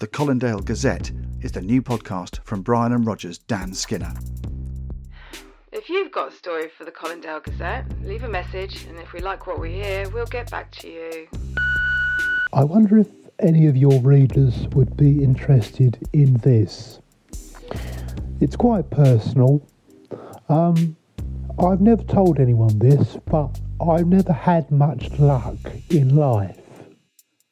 The 0.00 0.08
Colindale 0.08 0.64
Gazette 0.64 1.12
is 1.42 1.52
the 1.52 1.60
new 1.60 1.82
podcast 1.82 2.42
from 2.42 2.62
Brian 2.62 2.94
and 2.94 3.06
Roger's 3.06 3.36
Dan 3.36 3.74
Skinner. 3.74 4.14
If 5.72 5.90
you've 5.90 6.10
got 6.10 6.32
a 6.32 6.34
story 6.34 6.70
for 6.70 6.86
the 6.86 6.90
Colindale 6.90 7.44
Gazette, 7.44 7.84
leave 8.02 8.24
a 8.24 8.28
message, 8.28 8.86
and 8.86 8.98
if 8.98 9.12
we 9.12 9.20
like 9.20 9.46
what 9.46 9.60
we 9.60 9.72
hear, 9.74 10.08
we'll 10.08 10.24
get 10.24 10.50
back 10.50 10.70
to 10.76 10.88
you. 10.88 11.28
I 12.54 12.64
wonder 12.64 12.96
if 12.96 13.08
any 13.40 13.66
of 13.66 13.76
your 13.76 14.00
readers 14.00 14.66
would 14.68 14.96
be 14.96 15.22
interested 15.22 15.98
in 16.14 16.32
this. 16.38 17.00
It's 18.40 18.56
quite 18.56 18.88
personal. 18.88 19.60
Um, 20.48 20.96
I've 21.58 21.82
never 21.82 22.04
told 22.04 22.40
anyone 22.40 22.78
this, 22.78 23.18
but 23.26 23.60
I've 23.86 24.06
never 24.06 24.32
had 24.32 24.70
much 24.70 25.10
luck 25.18 25.58
in 25.90 26.16
life. 26.16 26.59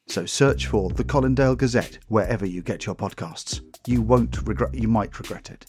So 0.09 0.25
search 0.25 0.67
for 0.67 0.89
the 0.91 1.05
Colindale 1.05 1.57
Gazette 1.57 1.99
wherever 2.09 2.47
you 2.47 2.63
get 2.63 2.87
your 2.87 2.95
podcasts. 2.95 3.61
You 3.87 4.01
won't 4.01 4.47
regret 4.47 4.75
you 4.75 4.89
might 4.89 5.19
regret 5.19 5.51
it. 5.51 5.67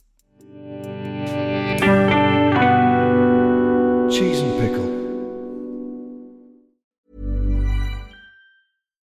Cheese 4.12 4.40
and 4.40 4.60
pickle. 4.62 4.90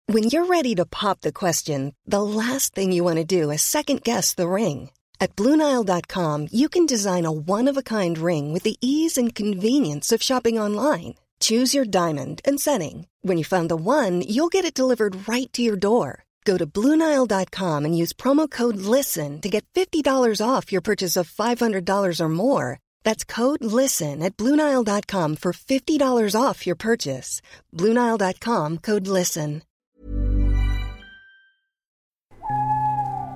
When 0.06 0.25
you're 0.25 0.47
ready 0.47 0.75
to 0.75 0.87
pop 0.87 1.20
the 1.20 1.33
question, 1.33 1.95
the 2.05 2.23
last 2.23 2.75
thing 2.75 2.91
you 2.91 3.05
want 3.05 3.19
to 3.19 3.25
do 3.25 3.50
is 3.50 3.62
second 3.62 4.02
guess 4.02 4.34
the 4.34 4.48
ring. 4.48 4.91
At 5.20 5.37
Bluenile.com, 5.37 6.48
you 6.50 6.69
can 6.69 6.87
design 6.87 7.27
a 7.27 7.30
one 7.30 7.69
of 7.69 7.77
a 7.77 7.83
kind 7.83 8.19
ring 8.19 8.52
with 8.52 8.62
the 8.64 8.77
ease 8.80 9.19
and 9.19 9.34
convenience 9.34 10.12
of 10.12 10.23
shopping 10.23 10.59
online. 10.59 11.14
Choose 11.40 11.74
your 11.74 11.84
diamond 11.84 12.40
and 12.44 12.58
setting. 12.60 13.06
When 13.22 13.38
you 13.38 13.44
find 13.44 13.70
the 13.70 13.76
one, 13.76 14.22
you'll 14.22 14.48
get 14.48 14.64
it 14.64 14.74
delivered 14.74 15.28
right 15.28 15.52
to 15.52 15.62
your 15.62 15.76
door. 15.76 16.24
Go 16.44 16.56
to 16.56 16.66
Bluenile.com 16.66 17.84
and 17.84 17.96
use 17.96 18.12
promo 18.12 18.50
code 18.50 18.76
LISTEN 18.76 19.41
to 19.42 19.48
get 19.48 19.64
$50 19.74 20.02
off 20.44 20.72
your 20.72 20.80
purchase 20.80 21.16
of 21.16 21.30
$500 21.30 22.20
or 22.20 22.28
more. 22.28 22.78
That's 23.05 23.24
code 23.24 23.62
LISTEN 23.62 24.22
at 24.22 24.36
Bluenile.com 24.36 25.36
for 25.36 25.52
$50 25.52 26.34
off 26.41 26.66
your 26.66 26.77
purchase. 26.77 27.42
Bluenile.com 27.77 28.78
code 28.78 29.06
LISTEN. 29.06 29.62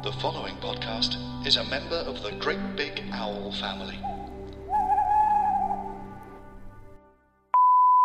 The 0.04 0.12
following 0.20 0.56
podcast 0.56 1.16
is 1.46 1.56
a 1.56 1.64
member 1.64 1.96
of 1.96 2.22
the 2.22 2.32
Great 2.32 2.76
Big 2.76 3.02
Owl 3.12 3.52
family. 3.52 3.98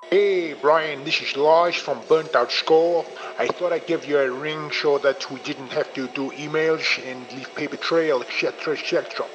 Hey 0.09 0.55
Brian, 0.55 1.03
this 1.03 1.21
is 1.21 1.37
Lars 1.37 1.75
from 1.75 2.01
Burnt 2.09 2.35
Out 2.35 2.51
Score. 2.51 3.05
I 3.37 3.45
thought 3.45 3.71
I'd 3.71 3.85
give 3.85 4.07
you 4.07 4.17
a 4.17 4.31
ring 4.31 4.71
so 4.71 4.97
that 4.97 5.29
we 5.29 5.39
didn't 5.41 5.71
have 5.73 5.93
to 5.93 6.07
do 6.07 6.31
emails 6.31 6.83
and 7.05 7.31
leave 7.31 7.53
paper 7.53 7.77
trail, 7.77 8.23
etc., 8.23 8.73
etc. 8.73 9.27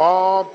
Um, 0.00 0.48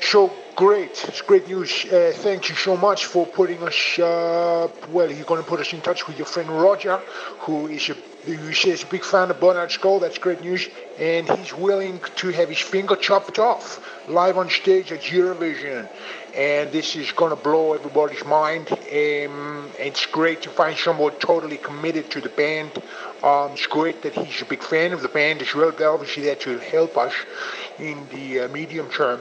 so 0.00 0.32
great, 0.56 1.04
it's 1.06 1.20
great 1.20 1.46
news. 1.48 1.84
Uh, 1.84 2.12
thank 2.14 2.48
you 2.48 2.54
so 2.54 2.78
much 2.78 3.04
for 3.04 3.26
putting 3.26 3.62
us. 3.62 3.98
Uh, 3.98 4.68
well, 4.88 5.12
you're 5.12 5.26
going 5.26 5.42
to 5.42 5.46
put 5.46 5.60
us 5.60 5.74
in 5.74 5.82
touch 5.82 6.08
with 6.08 6.16
your 6.16 6.26
friend 6.26 6.48
Roger, 6.48 6.96
who 7.40 7.66
is 7.66 7.90
a 7.90 7.96
who 8.24 8.54
says 8.54 8.84
big 8.84 9.04
fan 9.04 9.30
of 9.30 9.38
Burnt 9.38 9.58
Out 9.58 9.70
Skull. 9.70 10.00
That's 10.00 10.16
great 10.16 10.40
news, 10.40 10.66
and 10.98 11.28
he's 11.30 11.52
willing 11.54 12.00
to 12.16 12.28
have 12.28 12.48
his 12.48 12.58
finger 12.58 12.96
chopped 12.96 13.38
off 13.38 13.80
live 14.08 14.38
on 14.38 14.48
stage 14.50 14.92
at 14.92 15.00
Eurovision 15.00 15.88
and 16.34 16.72
this 16.72 16.96
is 16.96 17.12
going 17.12 17.30
to 17.30 17.40
blow 17.42 17.74
everybody's 17.74 18.24
mind. 18.24 18.68
Um, 18.70 19.70
it's 19.78 20.04
great 20.06 20.42
to 20.42 20.50
find 20.50 20.76
someone 20.76 21.12
totally 21.12 21.58
committed 21.58 22.10
to 22.10 22.20
the 22.20 22.28
band. 22.28 22.72
Um, 23.22 23.52
it's 23.52 23.66
great 23.66 24.02
that 24.02 24.14
he's 24.14 24.42
a 24.42 24.44
big 24.44 24.62
fan 24.62 24.92
of 24.92 25.02
the 25.02 25.08
band 25.08 25.42
as 25.42 25.54
well, 25.54 25.72
obviously 25.84 26.24
that 26.24 26.44
will 26.44 26.58
help 26.58 26.96
us 26.96 27.14
in 27.78 28.06
the 28.08 28.40
uh, 28.40 28.48
medium 28.48 28.90
term. 28.90 29.20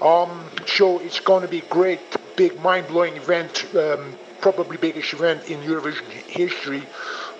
Um, 0.00 0.44
so 0.66 1.00
it's 1.00 1.20
going 1.20 1.42
to 1.42 1.48
be 1.48 1.60
great, 1.60 2.00
big, 2.36 2.58
mind-blowing 2.60 3.16
event, 3.16 3.66
um, 3.76 4.14
probably 4.40 4.78
biggest 4.78 5.12
event 5.12 5.48
in 5.48 5.60
Eurovision 5.60 6.04
history. 6.26 6.82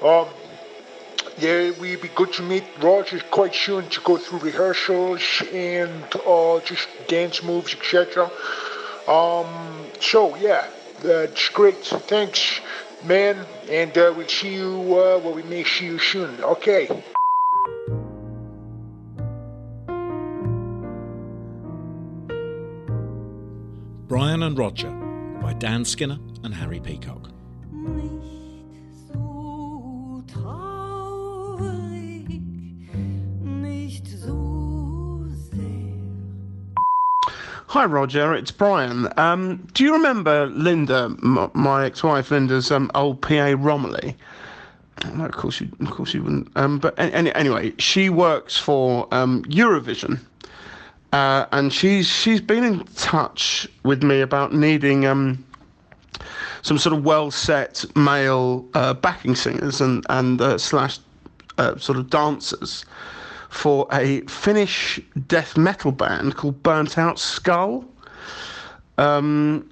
Um, 0.02 0.28
yeah, 1.38 1.72
we'd 1.80 2.00
be 2.00 2.08
good 2.08 2.32
to 2.34 2.42
meet 2.42 2.64
Roger 2.80 3.18
quite 3.30 3.54
soon 3.54 3.88
to 3.90 4.00
go 4.00 4.16
through 4.16 4.40
rehearsals 4.40 5.42
and 5.52 6.04
uh, 6.26 6.60
just 6.60 6.88
dance 7.08 7.42
moves, 7.42 7.74
etc. 7.74 8.30
Um, 9.08 9.86
so 10.00 10.36
yeah, 10.36 10.66
that's 11.02 11.48
great. 11.48 11.84
Thanks, 11.84 12.60
man, 13.04 13.44
and 13.68 13.96
uh, 13.98 14.12
we'll 14.16 14.28
see 14.28 14.54
you. 14.54 14.80
Uh, 14.80 15.18
well, 15.18 15.34
we 15.34 15.42
may 15.42 15.64
see 15.64 15.86
you 15.86 15.98
soon. 15.98 16.42
Okay. 16.42 16.88
Brian 24.06 24.44
and 24.44 24.56
Roger 24.56 24.90
by 25.42 25.54
Dan 25.54 25.84
Skinner 25.84 26.18
and 26.44 26.54
Harry 26.54 26.78
Peacock. 26.78 27.33
Hi, 37.74 37.86
Roger. 37.86 38.32
It's 38.34 38.52
Brian. 38.52 39.08
Um, 39.16 39.66
do 39.74 39.82
you 39.82 39.92
remember 39.94 40.46
Linda, 40.46 41.12
m- 41.24 41.50
my 41.54 41.84
ex-wife 41.84 42.30
Linda's 42.30 42.70
um, 42.70 42.88
old 42.94 43.20
PA 43.20 43.56
Romilly? 43.58 44.16
No, 45.12 45.24
of 45.24 45.32
course 45.32 45.60
you, 45.60 45.68
of 45.80 45.90
course 45.90 46.14
you 46.14 46.22
wouldn't. 46.22 46.56
Um, 46.56 46.78
but 46.78 46.94
any, 46.96 47.34
anyway, 47.34 47.72
she 47.80 48.10
works 48.10 48.56
for 48.56 49.08
um, 49.12 49.42
Eurovision, 49.46 50.20
uh, 51.12 51.46
and 51.50 51.72
she's 51.72 52.06
she's 52.06 52.40
been 52.40 52.62
in 52.62 52.84
touch 52.94 53.66
with 53.82 54.04
me 54.04 54.20
about 54.20 54.54
needing 54.54 55.04
um, 55.04 55.44
some 56.62 56.78
sort 56.78 56.96
of 56.96 57.04
well-set 57.04 57.84
male 57.96 58.64
uh, 58.74 58.94
backing 58.94 59.34
singers 59.34 59.80
and 59.80 60.06
and 60.10 60.40
uh, 60.40 60.56
slash 60.58 61.00
uh, 61.58 61.76
sort 61.78 61.98
of 61.98 62.08
dancers 62.08 62.84
for 63.54 63.86
a 63.92 64.20
Finnish 64.22 65.00
death 65.28 65.56
metal 65.56 65.92
band 65.92 66.36
called 66.36 66.60
Burnt 66.62 66.98
Out 66.98 67.18
Skull. 67.18 67.84
Um, 68.98 69.70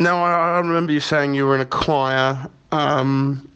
now, 0.00 0.24
I, 0.24 0.56
I 0.56 0.58
remember 0.58 0.92
you 0.92 1.00
saying 1.00 1.34
you 1.34 1.46
were 1.46 1.54
in 1.54 1.60
a 1.60 1.66
choir. 1.66 2.48
Um, 2.72 3.48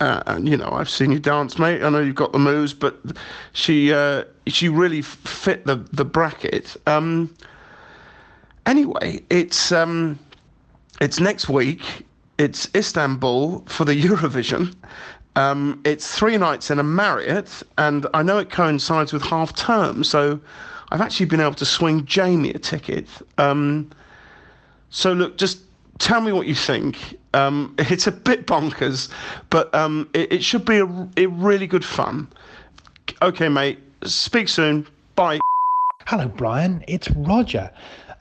uh, 0.00 0.22
and 0.26 0.48
you 0.48 0.56
know, 0.56 0.70
I've 0.70 0.88
seen 0.88 1.10
you 1.10 1.18
dance, 1.18 1.58
mate. 1.58 1.82
I 1.82 1.88
know 1.88 2.00
you've 2.00 2.14
got 2.14 2.32
the 2.32 2.38
moves, 2.38 2.72
but 2.74 2.98
she 3.52 3.92
uh, 3.92 4.24
she 4.46 4.68
really 4.68 5.02
fit 5.02 5.66
the 5.66 5.76
the 5.92 6.04
bracket. 6.04 6.76
Um, 6.86 7.34
anyway, 8.66 9.22
it's 9.30 9.72
um, 9.72 10.18
it's 11.00 11.18
next 11.18 11.48
week. 11.48 12.06
It's 12.38 12.68
Istanbul 12.74 13.64
for 13.66 13.84
the 13.84 14.00
Eurovision. 14.02 14.74
Um, 15.36 15.82
it's 15.84 16.16
three 16.16 16.38
nights 16.38 16.70
in 16.70 16.78
a 16.78 16.82
Marriott, 16.82 17.62
and 17.76 18.06
I 18.14 18.22
know 18.22 18.38
it 18.38 18.50
coincides 18.50 19.12
with 19.12 19.22
half 19.22 19.54
term, 19.54 20.02
so 20.02 20.40
I've 20.90 21.02
actually 21.02 21.26
been 21.26 21.40
able 21.40 21.54
to 21.54 21.66
swing 21.66 22.06
Jamie 22.06 22.50
a 22.50 22.58
ticket. 22.58 23.06
Um, 23.36 23.90
so 24.88 25.12
look, 25.12 25.36
just 25.36 25.60
tell 25.98 26.22
me 26.22 26.32
what 26.32 26.46
you 26.46 26.54
think. 26.54 27.18
Um, 27.34 27.74
it's 27.78 28.06
a 28.06 28.12
bit 28.12 28.46
bonkers, 28.46 29.10
but 29.50 29.72
um, 29.74 30.08
it, 30.14 30.32
it 30.32 30.44
should 30.44 30.64
be 30.64 30.78
a, 30.78 31.08
a 31.18 31.26
really 31.26 31.66
good 31.66 31.84
fun. 31.84 32.28
Okay, 33.20 33.48
mate. 33.48 33.78
Speak 34.04 34.48
soon. 34.48 34.86
Bye. 35.16 35.38
Hello, 36.06 36.28
Brian. 36.28 36.82
It's 36.88 37.10
Roger. 37.10 37.70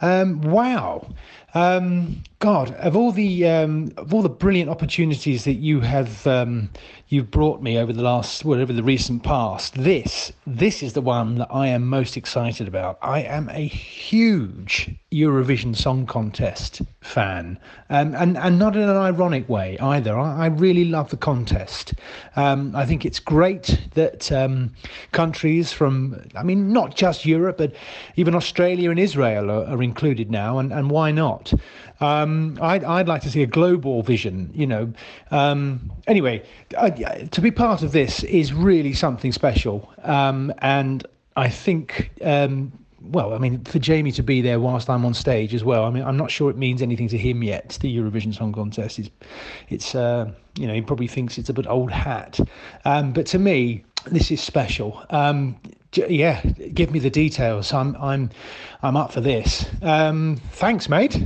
Um, 0.02 0.42
wow. 0.42 1.08
Um, 1.56 2.22
God, 2.40 2.76
of 2.76 2.98
all 2.98 3.12
the 3.14 3.48
um, 3.48 3.92
of 3.96 4.14
all 4.14 4.22
the 4.22 4.30
brilliant 4.30 4.70
opportunities 4.70 5.46
that 5.46 5.54
you 5.54 5.80
have 5.80 6.28
um, 6.28 6.70
you've 7.08 7.32
brought 7.32 7.62
me 7.62 7.78
over 7.78 7.94
the 7.94 8.02
last 8.02 8.44
whatever 8.44 8.74
the 8.74 8.84
recent 8.84 9.24
past, 9.24 9.74
this 9.76 10.34
this 10.46 10.84
is 10.84 10.94
the 10.94 11.02
one 11.02 11.35
that 11.35 11.47
I 11.50 11.68
am 11.68 11.88
most 11.88 12.18
excited 12.18 12.68
about. 12.68 13.00
I 13.02 13.22
am 13.22 13.50
a 13.50 13.66
huge 13.66 14.91
Eurovision 15.14 15.76
Song 15.76 16.06
Contest 16.06 16.82
fan, 17.02 17.58
um, 17.90 18.14
and 18.16 18.38
and 18.38 18.59
not 18.59 18.76
in 18.76 18.84
an 18.84 18.97
ironic 18.97 19.47
way 19.47 19.78
either. 19.79 20.20
I, 20.20 20.44
I 20.44 20.46
really 20.47 20.85
love 20.85 21.09
the 21.09 21.18
contest. 21.18 21.94
Um, 22.35 22.76
I 22.76 22.85
think 22.85 23.06
it's 23.06 23.20
great 23.20 23.79
that 23.94 24.29
um, 24.32 24.74
countries 25.14 25.72
from, 25.72 26.22
I 26.35 26.44
mean, 26.44 26.74
not 26.74 26.96
just 26.96 27.26
Europe, 27.26 27.58
but 27.58 27.74
even 28.18 28.35
Australia 28.35 28.91
and 28.91 29.00
Israel 29.00 29.50
are, 29.50 29.66
are 29.66 29.82
included 29.82 30.29
now, 30.29 30.59
and, 30.59 30.74
and 30.74 30.91
why 30.91 31.12
not? 31.12 31.45
Um, 32.00 32.58
I'd, 32.62 32.84
I'd 32.84 33.08
like 33.08 33.22
to 33.24 33.32
see 33.32 33.44
a 33.44 33.47
global 33.47 34.03
vision, 34.03 34.52
you 34.53 34.68
know. 34.68 34.92
Um, 35.32 35.92
anyway, 36.08 36.44
uh, 36.78 36.90
to 36.90 37.42
be 37.42 37.52
part 37.52 37.84
of 37.84 37.92
this 37.92 38.24
is 38.24 38.53
really 38.53 38.94
something 38.94 39.32
special. 39.32 39.92
Um, 40.03 40.53
and 40.59 41.06
I 41.36 41.50
think, 41.50 42.12
um, 42.22 42.72
well, 43.02 43.34
I 43.34 43.38
mean, 43.38 43.64
for 43.66 43.80
Jamie 43.80 44.12
to 44.14 44.24
be 44.24 44.42
there 44.42 44.59
whilst 44.59 44.90
I'm 44.90 45.06
on 45.06 45.14
stage 45.14 45.53
as 45.53 45.64
well, 45.64 45.84
I 45.86 45.90
mean, 45.90 46.03
I'm 46.03 46.18
not 46.18 46.32
sure 46.32 46.50
it 46.50 46.58
means 46.58 46.82
anything 46.82 47.08
to 47.09 47.18
him 47.18 47.44
yet, 47.44 47.78
the 47.82 47.96
Eurovision 47.96 48.34
Song 48.36 48.52
Contest. 48.53 49.00
is, 49.00 49.09
it's 49.70 49.96
uh, 49.96 50.32
you 50.58 50.68
know, 50.68 50.74
he 50.74 50.82
probably 50.82 51.08
thinks 51.08 51.38
it's 51.38 51.50
a 51.50 51.53
bit 51.53 51.68
old 51.68 51.91
hat. 51.91 52.40
Um, 52.86 53.14
but 53.14 53.26
to 53.28 53.40
me, 53.40 53.84
this 54.06 54.32
is 54.32 54.41
special. 54.41 55.03
Um, 55.09 55.58
yeah, 55.97 56.42
give 56.74 56.92
me 56.92 57.00
the 57.00 57.09
details. 57.09 57.74
I'm 57.74 57.96
I'm 57.97 58.30
I'm 58.82 58.96
up 58.97 59.12
for 59.12 59.22
this. 59.22 59.66
Um, 59.82 60.42
thanks, 60.53 60.90
mate. 60.90 61.22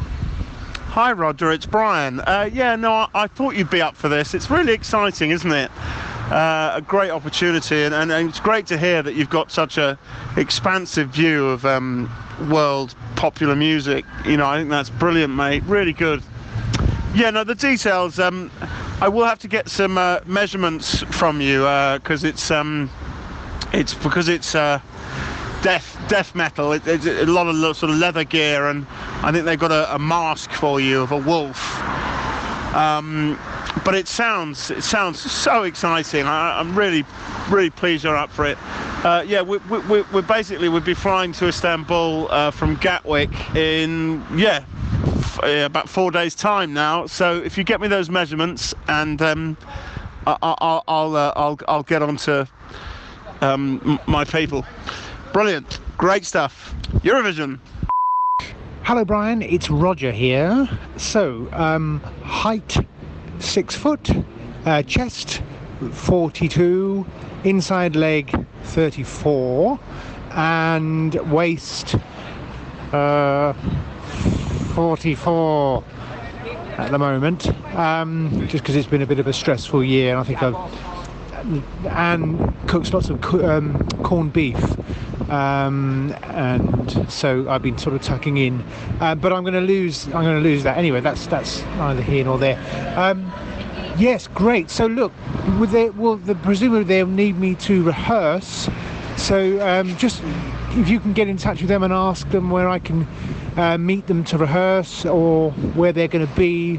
Hi, 0.00 1.12
Roger. 1.12 1.52
It's 1.52 1.66
Brian. 1.66 2.20
Uh, 2.20 2.48
yeah, 2.52 2.74
no, 2.74 2.92
I, 2.92 3.08
I 3.14 3.26
thought 3.26 3.54
you'd 3.54 3.70
be 3.70 3.82
up 3.82 3.94
for 3.94 4.08
this. 4.08 4.34
It's 4.34 4.50
really 4.50 4.72
exciting, 4.72 5.30
isn't 5.30 5.52
it? 5.52 5.70
Uh, 6.30 6.72
a 6.74 6.82
great 6.82 7.10
opportunity, 7.10 7.84
and, 7.84 7.94
and, 7.94 8.10
and 8.10 8.28
it's 8.28 8.40
great 8.40 8.66
to 8.66 8.78
hear 8.78 9.02
that 9.02 9.14
you've 9.14 9.30
got 9.30 9.52
such 9.52 9.78
a 9.78 9.98
expansive 10.36 11.10
view 11.10 11.46
of 11.46 11.64
um, 11.64 12.10
world 12.50 12.94
popular 13.16 13.54
music. 13.54 14.04
You 14.26 14.38
know, 14.38 14.46
I 14.46 14.58
think 14.58 14.70
that's 14.70 14.90
brilliant, 14.90 15.34
mate. 15.34 15.62
Really 15.64 15.92
good. 15.92 16.22
Yeah, 17.14 17.30
no, 17.30 17.44
the 17.44 17.54
details. 17.54 18.18
Um, 18.18 18.50
I 19.00 19.08
will 19.08 19.24
have 19.24 19.38
to 19.40 19.48
get 19.48 19.68
some 19.68 19.96
uh, 19.96 20.20
measurements 20.26 21.02
from 21.04 21.40
you 21.40 21.60
because 21.94 22.24
it's 22.24 22.50
um, 22.50 22.90
it's 23.72 23.94
because 23.94 24.28
it's 24.28 24.54
uh, 24.54 24.80
death 25.62 25.98
death 26.08 26.34
metal. 26.34 26.72
It, 26.72 26.86
it's 26.86 27.06
a 27.06 27.26
lot 27.26 27.46
of 27.46 27.76
sort 27.76 27.90
of 27.90 27.98
leather 27.98 28.24
gear, 28.24 28.68
and 28.68 28.86
I 29.22 29.32
think 29.32 29.44
they've 29.44 29.58
got 29.58 29.72
a, 29.72 29.94
a 29.94 29.98
mask 29.98 30.50
for 30.52 30.80
you 30.80 31.02
of 31.02 31.12
a 31.12 31.18
wolf. 31.18 31.78
Um, 32.74 33.38
but 33.84 33.94
it 33.94 34.08
sounds 34.08 34.70
it 34.70 34.82
sounds 34.82 35.18
so 35.18 35.62
exciting. 35.62 36.26
I, 36.26 36.58
I'm 36.58 36.76
really 36.76 37.04
really 37.48 37.70
pleased 37.70 38.04
you're 38.04 38.16
up 38.16 38.30
for 38.30 38.44
it. 38.44 38.58
Uh, 39.04 39.24
yeah, 39.26 39.40
we, 39.40 39.58
we, 39.58 40.02
we, 40.02 40.22
basically 40.22 40.68
we'd 40.68 40.84
be 40.84 40.92
flying 40.92 41.32
to 41.32 41.46
Istanbul 41.46 42.26
uh, 42.30 42.50
from 42.50 42.74
Gatwick 42.76 43.30
in 43.54 44.24
yeah 44.34 44.64
about 45.42 45.88
four 45.88 46.10
days 46.10 46.34
time 46.34 46.72
now. 46.72 47.06
So 47.06 47.40
if 47.40 47.56
you 47.56 47.64
get 47.64 47.80
me 47.80 47.88
those 47.88 48.10
measurements 48.10 48.74
and 48.88 49.22
um, 49.22 49.56
I, 50.26 50.36
I, 50.42 50.54
I'll 50.58 50.84
I'll, 50.88 51.16
uh, 51.16 51.32
I'll 51.36 51.58
I'll 51.68 51.82
get 51.82 52.02
on 52.02 52.16
to 52.18 52.48
um, 53.40 53.80
m- 53.84 53.98
my 54.06 54.24
people. 54.24 54.64
Brilliant, 55.32 55.80
great 55.96 56.24
stuff. 56.24 56.74
Eurovision. 57.02 57.58
Hello, 58.82 59.04
Brian. 59.04 59.42
It's 59.42 59.68
Roger 59.68 60.10
here. 60.10 60.68
So, 60.96 61.48
um, 61.52 62.00
height 62.22 62.76
six 63.38 63.74
foot, 63.74 64.08
uh, 64.64 64.82
chest 64.82 65.42
42, 65.92 67.06
inside 67.44 67.94
leg 67.96 68.46
34, 68.64 69.78
and 70.32 71.14
waist 71.30 71.96
uh, 72.92 73.52
44 74.74 75.84
at 76.78 76.90
the 76.90 76.98
moment. 76.98 77.48
Um, 77.76 78.46
just 78.48 78.64
because 78.64 78.74
it's 78.74 78.88
been 78.88 79.02
a 79.02 79.06
bit 79.06 79.18
of 79.18 79.26
a 79.26 79.32
stressful 79.32 79.84
year, 79.84 80.10
and 80.12 80.18
I 80.20 80.24
think 80.24 80.42
I've 80.42 80.54
and 81.88 82.68
cooks 82.68 82.92
lots 82.92 83.10
of 83.10 83.22
um, 83.44 83.88
corned 84.02 84.32
beef. 84.32 84.56
Um, 85.30 86.14
and 86.22 87.10
so 87.10 87.48
I've 87.50 87.62
been 87.62 87.76
sort 87.76 87.94
of 87.94 88.02
tucking 88.02 88.38
in, 88.38 88.64
uh, 89.00 89.14
but 89.14 89.32
I'm 89.32 89.42
going 89.42 89.54
to 89.54 89.60
lose. 89.60 90.06
I'm 90.06 90.24
going 90.24 90.42
to 90.42 90.48
lose 90.48 90.62
that 90.62 90.78
anyway. 90.78 91.00
That's 91.00 91.26
that's 91.26 91.62
neither 91.76 92.02
here 92.02 92.24
nor 92.24 92.38
there. 92.38 92.58
Um, 92.96 93.30
yes, 93.98 94.26
great. 94.28 94.70
So 94.70 94.86
look, 94.86 95.12
they, 95.70 95.90
well, 95.90 96.16
the, 96.16 96.34
presumably 96.34 96.84
they'll 96.84 97.06
need 97.06 97.38
me 97.38 97.54
to 97.56 97.82
rehearse. 97.82 98.68
So 99.16 99.60
um, 99.66 99.96
just 99.96 100.22
if 100.70 100.88
you 100.88 101.00
can 101.00 101.12
get 101.12 101.28
in 101.28 101.36
touch 101.36 101.60
with 101.60 101.68
them 101.68 101.82
and 101.82 101.92
ask 101.92 102.28
them 102.30 102.50
where 102.50 102.68
I 102.68 102.78
can 102.78 103.06
uh, 103.56 103.76
meet 103.76 104.06
them 104.06 104.24
to 104.24 104.38
rehearse 104.38 105.04
or 105.04 105.50
where 105.50 105.92
they're 105.92 106.08
going 106.08 106.26
to 106.26 106.34
be. 106.34 106.78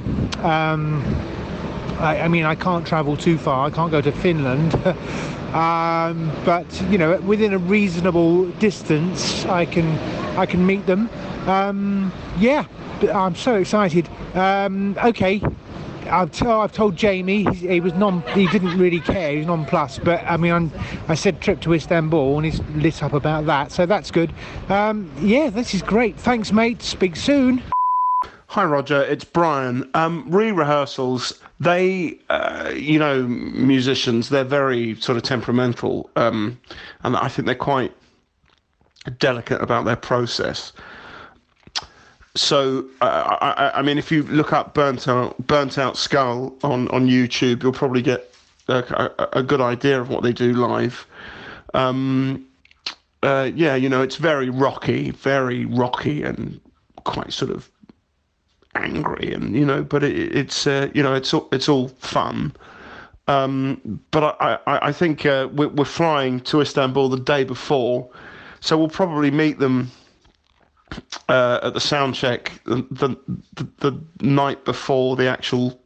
I, 1.99 2.21
I 2.21 2.27
mean, 2.27 2.45
I 2.45 2.55
can't 2.55 2.87
travel 2.87 3.17
too 3.17 3.37
far. 3.37 3.67
I 3.67 3.69
can't 3.69 3.91
go 3.91 4.01
to 4.01 4.11
Finland, 4.11 4.73
um, 5.53 6.31
but 6.45 6.81
you 6.89 6.97
know, 6.97 7.19
within 7.21 7.53
a 7.53 7.57
reasonable 7.57 8.45
distance, 8.51 9.45
I 9.45 9.65
can 9.65 9.97
I 10.37 10.45
can 10.45 10.65
meet 10.65 10.85
them. 10.85 11.09
Um, 11.45 12.11
yeah, 12.37 12.65
I'm 13.13 13.35
so 13.35 13.55
excited. 13.55 14.09
Um, 14.33 14.97
okay. 15.03 15.41
I've, 16.09 16.31
t- 16.31 16.45
I've 16.45 16.71
told 16.71 16.95
Jamie 16.95 17.43
he, 17.53 17.67
he 17.67 17.79
was 17.79 17.93
non 17.93 18.21
he 18.33 18.47
didn't 18.47 18.75
really 18.79 18.99
care 18.99 19.31
he 19.31 19.37
was 19.39 19.45
nonplussed 19.45 20.03
but 20.03 20.23
I 20.25 20.37
mean 20.37 20.51
I'm, 20.51 20.71
I 21.07 21.13
said 21.13 21.39
trip 21.39 21.61
to 21.61 21.73
Istanbul 21.73 22.37
and 22.37 22.45
he's 22.45 22.61
lit 22.73 23.03
up 23.03 23.13
about 23.13 23.45
that 23.45 23.71
so 23.71 23.85
that's 23.85 24.09
good 24.09 24.33
um, 24.69 25.11
yeah 25.19 25.51
this 25.51 25.75
is 25.75 25.83
great 25.83 26.17
thanks 26.17 26.51
mate 26.51 26.81
speak 26.81 27.15
soon 27.15 27.61
Hi, 28.53 28.65
Roger. 28.65 29.03
It's 29.03 29.23
Brian. 29.23 29.87
Um, 29.93 30.25
re-rehearsals. 30.27 31.39
They, 31.59 32.17
uh, 32.31 32.73
you 32.75 32.97
know, 32.97 33.21
musicians. 33.27 34.29
They're 34.29 34.43
very 34.43 34.99
sort 34.99 35.17
of 35.17 35.23
temperamental, 35.23 36.09
um, 36.15 36.59
and 37.03 37.15
I 37.15 37.27
think 37.27 37.45
they're 37.45 37.53
quite 37.53 37.91
delicate 39.19 39.61
about 39.61 39.85
their 39.85 39.95
process. 39.95 40.73
So, 42.33 42.85
uh, 43.01 43.37
I, 43.39 43.79
I 43.79 43.81
mean, 43.83 43.99
if 43.99 44.11
you 44.11 44.23
look 44.23 44.51
up 44.51 44.73
"burnt 44.73 45.07
out, 45.07 45.37
burnt 45.45 45.77
out 45.77 45.95
skull" 45.95 46.55
on 46.63 46.87
on 46.87 47.05
YouTube, 47.05 47.61
you'll 47.61 47.71
probably 47.71 48.01
get 48.01 48.33
a, 48.67 49.11
a, 49.19 49.29
a 49.41 49.43
good 49.43 49.61
idea 49.61 50.01
of 50.01 50.09
what 50.09 50.23
they 50.23 50.33
do 50.33 50.53
live. 50.53 51.05
Um, 51.75 52.47
uh, 53.21 53.51
yeah, 53.53 53.75
you 53.75 53.89
know, 53.89 54.01
it's 54.01 54.15
very 54.15 54.49
rocky, 54.49 55.11
very 55.11 55.65
rocky, 55.65 56.23
and 56.23 56.59
quite 57.03 57.31
sort 57.31 57.51
of 57.51 57.69
angry 58.79 59.33
and 59.33 59.55
you 59.55 59.65
know 59.65 59.83
but 59.83 60.03
it, 60.03 60.35
it's 60.35 60.67
uh, 60.67 60.89
you 60.93 61.03
know 61.03 61.13
it's 61.13 61.33
all 61.33 61.47
it's 61.51 61.69
all 61.69 61.89
fun. 61.99 62.53
Um, 63.27 64.01
but 64.09 64.35
I, 64.41 64.57
I, 64.65 64.87
I 64.87 64.91
think 64.91 65.23
uh, 65.23 65.49
we're, 65.53 65.67
we're 65.67 65.85
flying 65.85 66.39
to 66.41 66.61
Istanbul 66.61 67.09
the 67.09 67.19
day 67.19 67.43
before 67.43 68.09
so 68.59 68.77
we'll 68.77 68.89
probably 68.89 69.31
meet 69.31 69.59
them 69.59 69.91
uh, 71.27 71.59
at 71.63 71.73
the 71.73 71.79
sound 71.79 72.15
check 72.15 72.59
the, 72.65 72.85
the, 72.91 73.67
the, 73.77 74.01
night 74.21 74.65
before 74.65 75.15
the 75.15 75.27
actual 75.27 75.79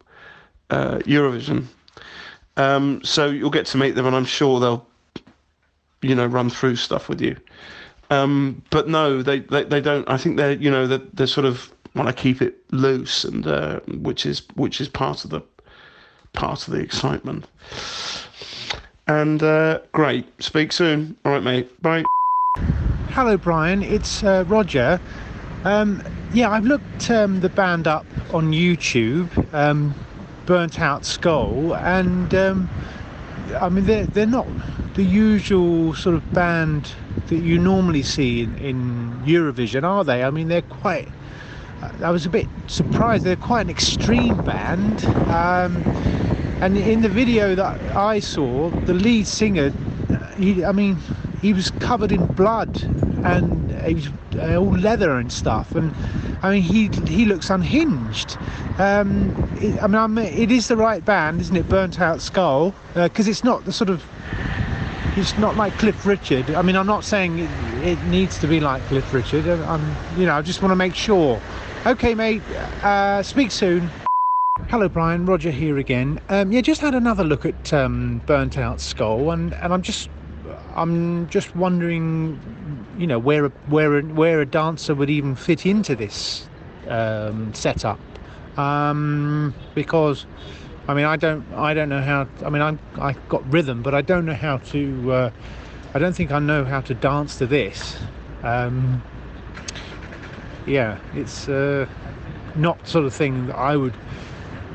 uh, 0.70 1.00
Eurovision. 1.00 1.66
Um, 2.58 3.04
so 3.04 3.28
you'll 3.28 3.50
get 3.50 3.66
to 3.68 3.78
meet 3.78 3.92
them 3.92 4.06
and 4.06 4.16
I'm 4.16 4.26
sure 4.26 4.60
they'll 4.60 4.88
you 6.02 6.16
know 6.16 6.26
run 6.26 6.50
through 6.50 6.76
stuff 6.76 7.10
with 7.10 7.22
you. 7.22 7.36
Um, 8.10 8.64
but 8.70 8.88
no 8.88 9.22
they, 9.22 9.40
they, 9.40 9.64
they 9.64 9.82
don't 9.82 10.10
I 10.10 10.18
think 10.18 10.38
they're 10.38 10.54
you 10.54 10.72
know 10.72 10.88
they're, 10.88 11.02
they're 11.14 11.28
sort 11.28 11.46
of 11.46 11.72
want 11.96 12.10
to 12.10 12.14
keep 12.14 12.42
it 12.42 12.58
loose, 12.72 13.24
and 13.24 13.46
uh, 13.46 13.80
which 13.88 14.26
is 14.26 14.44
which 14.56 14.82
is 14.82 14.90
part 14.90 15.24
of 15.24 15.30
the 15.30 15.42
part 16.34 16.68
of 16.68 16.74
the 16.74 16.80
excitement. 16.80 17.46
And 19.08 19.44
uh, 19.44 19.80
great. 19.92 20.26
Speak 20.42 20.72
soon. 20.72 21.18
All 21.26 21.34
right, 21.34 21.44
mate. 21.44 21.82
Bye. 21.82 22.04
Hello, 23.10 23.38
Brian. 23.38 23.84
It's 23.84 24.24
uh, 24.24 24.44
Roger. 24.48 25.00
Um, 25.66 26.02
yeah, 26.34 26.50
I've 26.50 26.66
looked 26.66 27.10
um, 27.12 27.40
the 27.42 27.50
band 27.50 27.88
up 27.88 28.06
on 28.34 28.52
YouTube, 28.52 29.54
um, 29.54 29.94
Burnt 30.46 30.80
Out 30.80 31.06
Skull, 31.06 31.76
and 31.76 32.34
um, 32.34 32.70
I 33.60 33.70
mean 33.70 33.86
they're 33.86 34.06
they're 34.08 34.26
not 34.26 34.48
the 34.96 35.04
usual 35.04 35.94
sort 35.94 36.16
of 36.16 36.34
band 36.34 36.92
that 37.28 37.38
you 37.38 37.58
normally 37.60 38.04
see 38.04 38.42
in, 38.42 38.58
in 38.58 39.22
Eurovision, 39.26 39.84
are 39.84 40.04
they? 40.04 40.24
I 40.24 40.30
mean 40.30 40.48
they're 40.48 40.62
quite. 40.62 41.08
I 42.02 42.12
was 42.12 42.26
a 42.26 42.30
bit 42.30 42.48
surprised. 42.68 43.24
They're 43.24 43.36
quite 43.36 43.62
an 43.62 43.70
extreme 43.70 44.44
band. 44.44 45.06
Um, 45.30 45.78
and 46.62 46.78
in 46.78 47.02
the 47.02 47.10
video 47.10 47.56
that 47.56 47.96
I 47.96 48.20
saw, 48.20 48.70
the 48.70 48.94
lead 48.94 49.28
singer, 49.28 49.72
he, 50.38 50.64
I 50.64 50.72
mean, 50.72 50.98
he 51.42 51.54
was 51.54 51.72
covered 51.72 52.12
in 52.12 52.26
blood 52.26 52.82
and 53.26 53.72
he 53.86 53.96
was 53.96 54.08
uh, 54.38 54.56
all 54.56 54.78
leather 54.78 55.18
and 55.18 55.32
stuff. 55.32 55.76
And 55.76 55.94
I 56.42 56.54
mean, 56.54 56.62
he 56.62 56.88
he 57.06 57.26
looks 57.26 57.50
unhinged. 57.50 58.38
Um, 58.80 59.32
it, 59.62 59.82
I 59.82 59.88
mean, 59.88 59.96
I'm, 59.96 60.18
it 60.18 60.52
is 60.52 60.68
the 60.68 60.78
right 60.78 61.04
band, 61.04 61.42
isn't 61.42 61.56
it? 61.56 61.68
Burnt 61.70 62.00
Out 62.00 62.22
Skull, 62.22 62.74
because 62.94 63.28
uh, 63.28 63.32
it's 63.32 63.44
not 63.44 63.66
the 63.66 63.74
sort 63.74 63.90
of. 63.90 64.04
It's 65.16 65.38
not 65.38 65.56
like 65.58 65.78
Cliff 65.78 66.06
Richard. 66.08 66.50
I 66.52 66.64
mean, 66.64 66.76
I'm 66.76 66.88
not 66.88 67.04
saying 67.04 67.38
it, 67.38 67.50
it 67.84 68.04
needs 68.06 68.40
to 68.40 68.48
be 68.48 68.60
like 68.60 68.82
Cliff 68.84 69.14
Richard. 69.14 69.48
I'm, 69.48 69.96
you 70.18 70.26
know, 70.26 70.34
I 70.34 70.42
just 70.42 70.62
want 70.62 70.72
to 70.72 70.76
make 70.76 70.96
sure. 70.96 71.40
Okay, 71.86 72.16
mate. 72.16 72.42
Uh, 72.82 73.22
speak 73.22 73.52
soon. 73.52 73.90
Hello, 74.70 74.88
Brian. 74.88 75.26
Roger 75.26 75.52
here 75.52 75.78
again. 75.80 76.18
Um, 76.30 76.50
yeah, 76.50 76.62
just 76.62 76.80
had 76.80 76.96
another 76.96 77.26
look 77.26 77.46
at 77.46 77.74
um, 77.74 78.22
Burnt 78.26 78.58
Out 78.58 78.80
Skull, 78.80 79.32
and, 79.32 79.54
and 79.56 79.74
I'm 79.74 79.82
just 79.82 80.10
I'm 80.76 81.28
just 81.28 81.54
wondering, 81.58 82.40
you 82.98 83.06
know, 83.06 83.20
where 83.20 83.48
a, 83.48 83.50
where 83.68 83.98
a, 83.98 84.02
where 84.02 84.40
a 84.40 84.46
dancer 84.46 84.96
would 84.96 85.10
even 85.10 85.36
fit 85.36 85.66
into 85.66 85.94
this 85.94 86.48
um, 86.88 87.54
setup, 87.54 88.00
um, 88.58 89.54
because 89.76 90.26
I 90.88 90.94
mean 90.94 91.04
I 91.04 91.18
don't 91.18 91.46
I 91.54 91.74
don't 91.74 91.90
know 91.90 92.02
how. 92.02 92.30
I 92.46 92.50
mean 92.50 92.62
I'm 92.62 92.80
I 92.96 93.12
got 93.28 93.52
rhythm, 93.52 93.82
but 93.82 93.94
I 93.94 94.02
don't 94.02 94.26
know 94.26 94.36
how 94.36 94.58
to. 94.58 95.12
Uh, 95.12 95.32
I 95.94 96.00
don't 96.00 96.16
think 96.16 96.32
I 96.32 96.40
know 96.40 96.64
how 96.64 96.80
to 96.80 96.94
dance 96.94 97.38
to 97.40 97.46
this. 97.46 97.98
Um, 98.42 99.04
yeah, 100.66 101.00
it's 101.14 101.48
uh, 101.48 101.88
not 102.56 102.88
sort 102.88 103.06
of 103.06 103.14
thing 103.14 103.48
that 103.48 103.56
I 103.56 103.76
would 103.76 103.94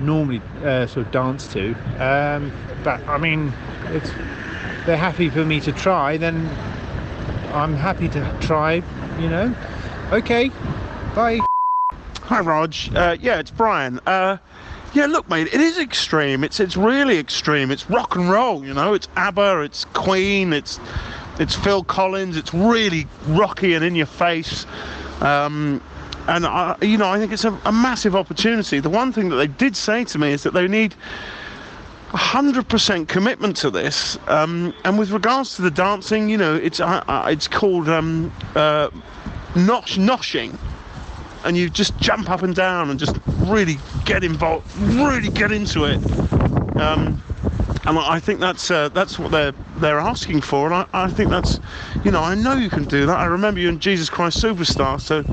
normally 0.01 0.41
uh, 0.63 0.87
sort 0.87 1.07
of 1.07 1.13
dance 1.13 1.47
to. 1.53 1.75
Um, 1.99 2.53
but 2.85 3.07
I 3.09 3.19
mean, 3.19 3.53
it's 3.87 4.11
they're 4.87 4.97
happy 4.97 5.29
for 5.29 5.45
me 5.45 5.61
to 5.61 5.73
try, 5.73 6.17
then 6.17 6.49
I'm 7.53 7.75
happy 7.75 8.09
to 8.09 8.39
try. 8.41 8.83
You 9.19 9.29
know. 9.29 9.55
Okay. 10.13 10.51
Bye. 11.15 11.41
Hi, 12.23 12.41
Rog. 12.41 12.75
Uh, 12.95 13.17
yeah, 13.21 13.39
it's 13.39 13.51
Brian. 13.51 14.01
Uh, 14.07 14.37
yeah, 14.95 15.07
look, 15.07 15.29
mate, 15.29 15.49
it 15.49 15.61
is 15.61 15.79
extreme. 15.79 16.45
It's 16.45 16.61
it's 16.61 16.77
really 16.77 17.19
extreme. 17.19 17.71
It's 17.71 17.89
rock 17.91 18.17
and 18.17 18.31
roll, 18.31 18.65
you 18.65 18.73
know. 18.73 18.95
It's 18.95 19.09
ABBA, 19.17 19.63
it's 19.63 19.85
Queen, 19.87 20.53
it's 20.53 20.79
it's 21.39 21.55
Phil 21.55 21.85
Collins. 21.85 22.37
It's 22.37 22.55
really 22.55 23.07
rocky 23.27 23.75
and 23.75 23.85
in 23.85 23.95
your 23.95 24.07
face. 24.07 24.67
Um, 25.21 25.81
and 26.29 26.47
I, 26.47 26.77
you 26.83 26.99
know, 26.99 27.09
I 27.09 27.19
think 27.19 27.33
it's 27.33 27.45
a, 27.45 27.59
a 27.65 27.73
massive 27.73 28.15
opportunity. 28.15 28.81
The 28.81 28.91
one 28.91 29.13
thing 29.13 29.29
that 29.31 29.37
they 29.37 29.47
did 29.47 29.77
say 29.77 30.05
to 30.05 30.19
me 30.19 30.33
is 30.33 30.43
that 30.43 30.53
they 30.53 30.69
need 30.69 30.95
100% 32.11 33.09
commitment 33.09 33.57
to 33.59 33.71
this. 33.71 34.19
Um, 34.29 34.75
and 34.85 34.99
with 34.99 35.11
regards 35.11 35.57
to 35.57 35.63
the 35.63 35.71
dancing, 35.71 36.29
you 36.29 36.37
know, 36.37 36.55
it's 36.55 36.81
uh, 36.81 37.27
it's 37.29 37.49
called 37.49 37.89
um, 37.89 38.33
uh, 38.55 38.89
nosh 39.55 39.99
noshing 39.99 40.59
and 41.45 41.57
you 41.57 41.71
just 41.71 41.97
jump 41.99 42.31
up 42.31 42.43
and 42.43 42.55
down 42.55 42.91
and 42.91 42.99
just 42.99 43.17
really 43.39 43.79
get 44.05 44.25
involved, 44.25 44.67
really 44.77 45.29
get 45.31 45.53
into 45.53 45.85
it. 45.85 45.99
Um, 46.79 47.23
and 47.87 47.99
I 47.99 48.21
think 48.21 48.41
that's 48.41 48.71
uh, 48.71 48.89
that's 48.91 49.19
what 49.19 49.31
they're 49.31 49.53
they're 49.77 49.99
asking 49.99 50.41
for, 50.43 50.67
and 50.67 50.75
I, 50.75 50.87
I 50.93 51.09
think 51.09 51.31
that's, 51.31 51.61
you 52.05 52.11
know, 52.11 52.23
I 52.23 52.35
know 52.35 52.55
you 52.55 52.71
can 52.71 52.85
do 52.85 53.07
that. 53.07 53.17
I 53.17 53.27
remember 53.27 53.61
you 53.61 53.69
in 53.69 53.79
Jesus 53.81 54.11
Christ 54.11 54.43
Superstar, 54.43 55.01
so 55.01 55.25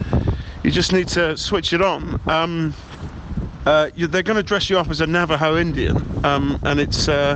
you 0.64 0.72
just 0.72 0.94
need 0.94 1.08
to 1.10 1.38
switch 1.38 1.74
it 1.74 1.82
on. 1.82 2.20
Um, 2.28 2.74
uh, 3.66 3.90
you, 3.96 4.08
they're 4.08 4.24
going 4.24 4.38
to 4.38 4.44
dress 4.44 4.70
you 4.70 4.78
up 4.78 4.90
as 4.90 5.02
a 5.02 5.08
Navajo 5.08 5.58
Indian, 5.58 5.98
um, 6.24 6.60
and 6.64 6.80
it's 6.80 7.08
uh, 7.08 7.36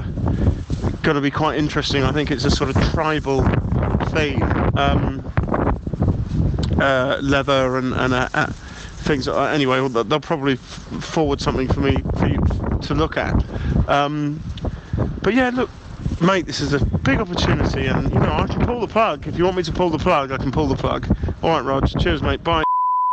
going 1.01 1.15
to 1.15 1.21
be 1.21 1.31
quite 1.31 1.57
interesting. 1.57 2.03
I 2.03 2.11
think 2.11 2.29
it's 2.29 2.45
a 2.45 2.51
sort 2.51 2.69
of 2.69 2.81
tribal 2.91 3.43
theme. 4.11 4.43
Um, 4.77 5.23
uh, 6.79 7.19
leather 7.21 7.77
and, 7.77 7.93
and 7.93 8.13
uh, 8.13 8.29
uh, 8.33 8.45
things. 8.99 9.27
Uh, 9.27 9.43
anyway, 9.43 9.77
they'll 9.89 10.03
they'll 10.03 10.19
probably 10.19 10.55
forward 10.55 11.41
something 11.41 11.67
for 11.67 11.81
me 11.81 11.97
for 12.17 12.27
you 12.27 12.39
to 12.81 12.93
look 12.93 13.17
at. 13.17 13.35
Um, 13.89 14.41
but 15.29 15.35
yeah, 15.35 15.51
look, 15.51 15.69
mate, 16.21 16.47
this 16.47 16.59
is 16.59 16.73
a 16.73 16.83
big 16.83 17.19
opportunity, 17.19 17.85
and 17.85 18.11
you 18.11 18.19
know 18.19 18.31
I 18.31 18.47
can 18.47 18.65
pull 18.65 18.79
the 18.79 18.87
plug. 18.87 19.27
If 19.27 19.37
you 19.37 19.43
want 19.43 19.57
me 19.57 19.61
to 19.61 19.71
pull 19.71 19.91
the 19.91 19.99
plug, 19.99 20.31
I 20.31 20.37
can 20.37 20.51
pull 20.51 20.65
the 20.65 20.75
plug. 20.75 21.05
All 21.43 21.51
right, 21.51 21.63
Rog. 21.63 21.87
Cheers, 21.99 22.23
mate. 22.23 22.43
Bye. 22.43 22.63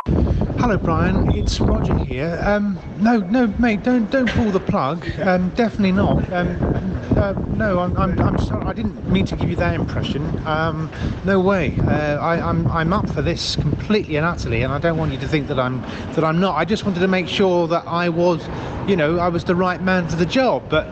Hello, 0.06 0.78
Brian. 0.78 1.30
It's 1.32 1.60
Roger 1.60 1.94
here. 1.98 2.40
Um, 2.42 2.78
no, 3.00 3.18
no, 3.18 3.48
mate, 3.58 3.82
don't 3.82 4.10
don't 4.10 4.30
pull 4.30 4.50
the 4.50 4.60
plug. 4.60 5.06
Um, 5.20 5.50
definitely 5.50 5.92
not. 5.92 6.32
Um, 6.32 6.56
uh, 7.18 7.32
no, 7.48 7.80
I'm, 7.80 7.94
I'm, 7.98 8.18
I'm 8.18 8.38
sorry. 8.38 8.64
I 8.64 8.72
didn't 8.72 9.06
mean 9.10 9.26
to 9.26 9.36
give 9.36 9.50
you 9.50 9.56
that 9.56 9.74
impression. 9.74 10.24
Um, 10.46 10.90
no 11.26 11.38
way. 11.38 11.78
Uh, 11.80 12.16
I, 12.16 12.40
I'm 12.40 12.66
I'm 12.68 12.94
up 12.94 13.10
for 13.10 13.20
this 13.20 13.56
completely 13.56 14.16
and 14.16 14.24
utterly, 14.24 14.62
and 14.62 14.72
I 14.72 14.78
don't 14.78 14.96
want 14.96 15.12
you 15.12 15.18
to 15.18 15.28
think 15.28 15.48
that 15.48 15.58
I'm 15.58 15.82
that 16.14 16.24
I'm 16.24 16.40
not. 16.40 16.56
I 16.56 16.64
just 16.64 16.86
wanted 16.86 17.00
to 17.00 17.08
make 17.08 17.28
sure 17.28 17.68
that 17.68 17.86
I 17.86 18.08
was, 18.08 18.42
you 18.88 18.96
know, 18.96 19.18
I 19.18 19.28
was 19.28 19.44
the 19.44 19.54
right 19.54 19.82
man 19.82 20.08
for 20.08 20.16
the 20.16 20.24
job. 20.24 20.62
But 20.70 20.88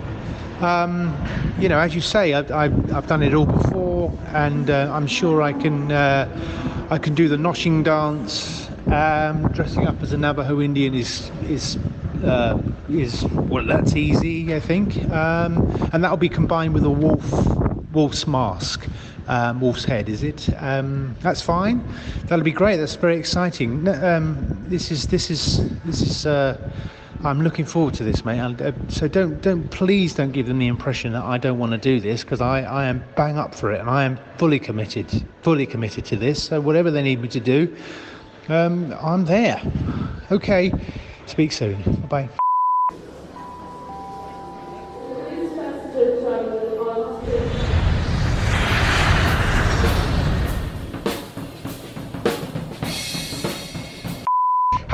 um, 0.60 1.16
you 1.58 1.68
know, 1.68 1.78
as 1.78 1.94
you 1.94 2.00
say, 2.00 2.34
I've, 2.34 2.50
I've, 2.50 2.92
I've 2.92 3.06
done 3.06 3.22
it 3.22 3.34
all 3.34 3.46
before, 3.46 4.12
and 4.28 4.70
uh, 4.70 4.90
I'm 4.92 5.06
sure 5.06 5.42
I 5.42 5.52
can 5.52 5.90
uh, 5.90 6.86
I 6.90 6.98
can 6.98 7.14
do 7.14 7.28
the 7.28 7.36
noshing 7.36 7.84
dance. 7.84 8.68
Um, 8.86 9.48
dressing 9.52 9.86
up 9.86 10.02
as 10.02 10.12
a 10.12 10.18
Navajo 10.18 10.60
Indian 10.60 10.94
is 10.94 11.30
is 11.48 11.78
uh, 12.24 12.60
is 12.88 13.24
well, 13.24 13.64
that's 13.64 13.96
easy, 13.96 14.54
I 14.54 14.60
think, 14.60 15.02
um, 15.10 15.56
and 15.92 16.04
that'll 16.04 16.16
be 16.16 16.28
combined 16.28 16.74
with 16.74 16.84
a 16.84 16.90
wolf 16.90 17.24
wolf's 17.92 18.26
mask. 18.26 18.86
Um, 19.26 19.62
wolf's 19.62 19.84
head, 19.86 20.10
is 20.10 20.22
it? 20.22 20.50
Um, 20.58 21.16
that's 21.20 21.40
fine. 21.40 21.82
That'll 22.26 22.44
be 22.44 22.52
great. 22.52 22.76
That's 22.76 22.94
very 22.94 23.16
exciting. 23.16 23.88
Um, 23.88 24.64
this 24.68 24.90
is 24.90 25.06
this 25.06 25.30
is 25.30 25.66
this 25.84 26.02
is. 26.02 26.26
Uh, 26.26 26.58
I'm 27.24 27.40
looking 27.40 27.64
forward 27.64 27.94
to 27.94 28.04
this, 28.04 28.24
mate. 28.24 28.38
And, 28.38 28.60
uh, 28.60 28.72
so 28.88 29.08
don't, 29.08 29.40
don't, 29.40 29.70
please 29.70 30.14
don't 30.14 30.32
give 30.32 30.46
them 30.46 30.58
the 30.58 30.66
impression 30.66 31.12
that 31.14 31.24
I 31.24 31.38
don't 31.38 31.58
want 31.58 31.72
to 31.72 31.78
do 31.78 31.98
this 31.98 32.22
because 32.22 32.40
I, 32.40 32.62
I 32.62 32.84
am 32.84 33.02
bang 33.16 33.38
up 33.38 33.54
for 33.54 33.72
it 33.72 33.80
and 33.80 33.88
I 33.88 34.04
am 34.04 34.18
fully 34.36 34.58
committed, 34.58 35.26
fully 35.42 35.66
committed 35.66 36.04
to 36.06 36.16
this. 36.16 36.42
So 36.42 36.60
whatever 36.60 36.90
they 36.90 37.02
need 37.02 37.20
me 37.20 37.28
to 37.28 37.40
do, 37.40 37.74
um, 38.48 38.94
I'm 39.00 39.24
there. 39.24 39.60
Okay. 40.30 40.72
Speak 41.26 41.52
soon. 41.52 41.82
Bye 41.82 42.28
bye. 42.28 42.43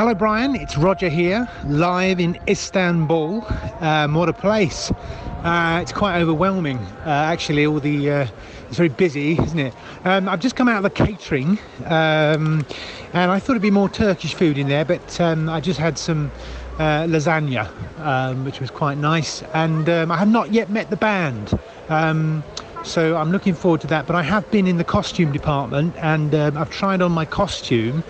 Hello, 0.01 0.15
Brian. 0.15 0.57
It's 0.57 0.79
Roger 0.79 1.11
here, 1.11 1.47
live 1.67 2.21
in 2.21 2.41
Istanbul. 2.49 3.45
Um, 3.81 4.15
what 4.15 4.31
a 4.31 4.33
place! 4.33 4.91
Uh, 5.45 5.81
it's 5.83 5.93
quite 5.93 6.19
overwhelming, 6.19 6.79
uh, 7.05 7.11
actually. 7.11 7.67
All 7.67 7.81
the 7.81 8.11
uh, 8.11 8.27
it's 8.69 8.79
very 8.79 8.89
busy, 8.89 9.33
isn't 9.33 9.59
it? 9.59 9.75
Um, 10.07 10.27
I've 10.27 10.41
just 10.41 10.57
come 10.57 10.69
out 10.69 10.79
of 10.79 10.85
the 10.85 10.89
catering, 10.89 11.59
um, 11.85 12.65
and 13.13 13.31
I 13.31 13.39
thought 13.39 13.51
it'd 13.51 13.61
be 13.61 13.71
more 13.71 13.91
Turkish 13.91 14.33
food 14.33 14.57
in 14.57 14.69
there, 14.69 14.87
but 14.87 15.21
um, 15.21 15.51
I 15.51 15.61
just 15.61 15.79
had 15.79 15.99
some 15.99 16.33
uh, 16.79 17.05
lasagna, 17.05 17.69
um, 17.99 18.47
which 18.47 18.59
was 18.59 18.71
quite 18.71 18.97
nice. 18.97 19.43
And 19.53 19.87
um, 19.91 20.11
I 20.11 20.17
have 20.17 20.31
not 20.31 20.51
yet 20.51 20.71
met 20.71 20.89
the 20.89 20.97
band. 20.97 21.53
So 22.83 23.17
I'm 23.19 23.31
looking 23.31 23.53
forward 23.53 23.83
to 23.83 23.87
that. 23.89 24.07
But 24.07 24.17
I 24.17 24.23
have 24.23 24.51
been 24.51 24.67
in 24.67 24.79
the 24.79 24.85
costume 24.85 25.33
department 25.33 25.95
and 25.99 26.35
I've 26.35 26.71
tried 26.71 27.03
on 27.03 27.13
my 27.13 27.27
costume. 27.27 28.03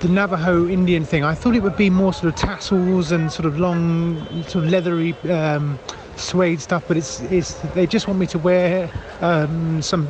The 0.00 0.08
Navajo 0.08 0.68
Indian 0.68 1.04
thing, 1.04 1.24
I 1.24 1.34
thought 1.34 1.56
it 1.56 1.62
would 1.62 1.76
be 1.76 1.90
more 1.90 2.12
sort 2.12 2.32
of 2.32 2.38
tassels 2.38 3.10
and 3.10 3.32
sort 3.32 3.46
of 3.46 3.58
long, 3.58 4.24
sort 4.44 4.64
of 4.64 4.70
leathery 4.70 5.14
um, 5.28 5.80
suede 6.16 6.60
stuff, 6.60 6.84
but 6.86 6.96
it's, 6.96 7.20
it's 7.22 7.54
they 7.74 7.86
just 7.86 8.06
want 8.06 8.20
me 8.20 8.26
to 8.28 8.38
wear 8.38 8.88
um, 9.20 9.82
some 9.82 10.06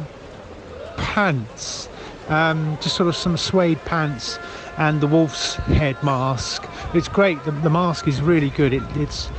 pants, 0.99 1.89
um, 2.29 2.77
just 2.83 2.95
sort 2.95 3.09
of 3.09 3.17
some 3.17 3.39
suede 3.39 3.79
pants 3.87 4.39
and 4.77 5.01
the 5.01 5.07
wolf's 5.07 5.55
head 5.55 5.97
mask. 6.03 6.69
It's 6.93 7.09
great. 7.09 7.43
The, 7.45 7.53
the 7.53 7.71
mask 7.71 8.07
is 8.07 8.21
really 8.21 8.51
good. 8.51 8.75
It, 8.75 8.83
it's, 8.97 9.31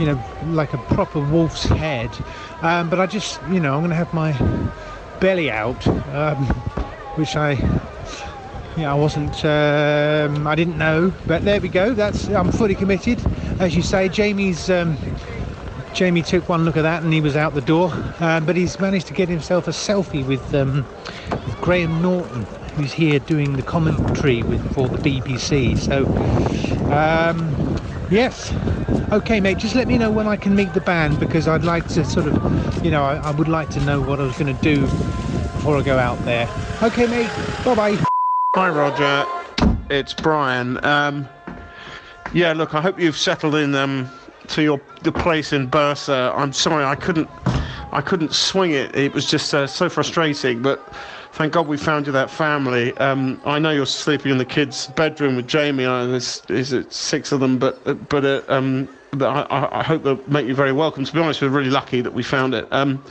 you 0.00 0.06
know, 0.06 0.18
like 0.46 0.72
a 0.72 0.78
proper 0.78 1.20
wolf's 1.20 1.64
head. 1.64 2.10
Um, 2.62 2.88
but 2.88 3.00
I 3.00 3.06
just, 3.06 3.38
you 3.50 3.60
know, 3.60 3.74
I'm 3.74 3.80
going 3.80 3.90
to 3.90 3.96
have 3.96 4.14
my 4.14 4.32
belly 5.20 5.50
out, 5.50 5.86
um, 5.86 6.46
which 7.16 7.36
I 7.36 7.54
yeah, 8.76 8.90
I 8.90 8.94
wasn't. 8.94 9.44
Um, 9.44 10.46
I 10.46 10.54
didn't 10.54 10.78
know, 10.78 11.12
but 11.26 11.44
there 11.44 11.60
we 11.60 11.68
go. 11.68 11.94
That's 11.94 12.28
I'm 12.28 12.50
fully 12.52 12.74
committed, 12.74 13.20
as 13.60 13.74
you 13.76 13.82
say. 13.82 14.08
Jamie's. 14.08 14.68
Um, 14.70 14.96
Jamie 15.94 16.22
took 16.22 16.48
one 16.48 16.64
look 16.64 16.76
at 16.76 16.82
that 16.82 17.04
and 17.04 17.12
he 17.12 17.20
was 17.20 17.36
out 17.36 17.54
the 17.54 17.60
door. 17.60 17.92
Um, 18.18 18.44
but 18.44 18.56
he's 18.56 18.80
managed 18.80 19.06
to 19.06 19.12
get 19.14 19.28
himself 19.28 19.68
a 19.68 19.70
selfie 19.70 20.26
with, 20.26 20.52
um, 20.52 20.84
with 21.30 21.56
Graham 21.60 22.02
Norton, 22.02 22.44
who's 22.74 22.92
here 22.92 23.20
doing 23.20 23.52
the 23.52 23.62
commentary 23.62 24.42
with 24.42 24.74
for 24.74 24.88
the 24.88 24.98
BBC. 24.98 25.78
So, 25.78 26.04
um, 26.92 27.76
yes. 28.10 28.52
Okay, 29.12 29.40
mate. 29.40 29.58
Just 29.58 29.76
let 29.76 29.86
me 29.86 29.96
know 29.96 30.10
when 30.10 30.26
I 30.26 30.36
can 30.36 30.56
meet 30.56 30.74
the 30.74 30.80
band 30.80 31.20
because 31.20 31.46
I'd 31.46 31.62
like 31.64 31.86
to 31.88 32.04
sort 32.04 32.26
of, 32.26 32.84
you 32.84 32.90
know, 32.90 33.04
I, 33.04 33.16
I 33.16 33.30
would 33.30 33.48
like 33.48 33.70
to 33.70 33.80
know 33.84 34.00
what 34.00 34.18
I 34.18 34.24
was 34.24 34.36
going 34.36 34.54
to 34.54 34.62
do 34.62 34.80
before 34.80 35.76
I 35.76 35.82
go 35.82 35.96
out 35.96 36.18
there. 36.24 36.48
Okay, 36.82 37.06
mate. 37.06 37.30
Bye 37.64 37.74
bye. 37.76 38.13
Hi, 38.54 38.68
Roger. 38.68 39.26
It's 39.90 40.14
Brian. 40.14 40.82
Um, 40.84 41.28
yeah, 42.32 42.52
look, 42.52 42.72
I 42.72 42.80
hope 42.80 43.00
you've 43.00 43.16
settled 43.16 43.56
in 43.56 43.74
um, 43.74 44.08
to 44.46 44.62
your 44.62 44.80
the 45.02 45.10
place 45.10 45.52
in 45.52 45.68
Bursa. 45.68 46.32
I'm 46.36 46.52
sorry, 46.52 46.84
I 46.84 46.94
couldn't, 46.94 47.28
I 47.90 48.00
couldn't 48.00 48.32
swing 48.32 48.70
it. 48.70 48.94
It 48.94 49.12
was 49.12 49.26
just 49.26 49.52
uh, 49.52 49.66
so 49.66 49.88
frustrating. 49.88 50.62
But 50.62 50.78
thank 51.32 51.52
God 51.52 51.66
we 51.66 51.76
found 51.76 52.06
you 52.06 52.12
that 52.12 52.30
family. 52.30 52.96
Um, 52.98 53.40
I 53.44 53.58
know 53.58 53.70
you're 53.72 53.86
sleeping 53.86 54.30
in 54.30 54.38
the 54.38 54.44
kids' 54.44 54.86
bedroom 54.86 55.34
with 55.34 55.48
Jamie. 55.48 55.84
Uh, 55.84 56.06
there's, 56.06 56.40
is 56.48 56.72
it 56.72 56.92
six 56.92 57.32
of 57.32 57.40
them? 57.40 57.58
But 57.58 58.08
but 58.08 58.24
uh, 58.24 58.42
um, 58.46 58.88
I, 59.14 59.24
I- 59.50 59.80
I 59.80 59.82
hope 59.82 60.04
they'll 60.04 60.22
make 60.28 60.46
you 60.46 60.54
very 60.54 60.70
welcome. 60.72 61.04
To 61.04 61.12
be 61.12 61.18
honest, 61.18 61.42
we're 61.42 61.48
really 61.48 61.70
lucky 61.70 62.02
that 62.02 62.14
we 62.14 62.22
found 62.22 62.54
it. 62.54 62.68
Um, 62.72 63.02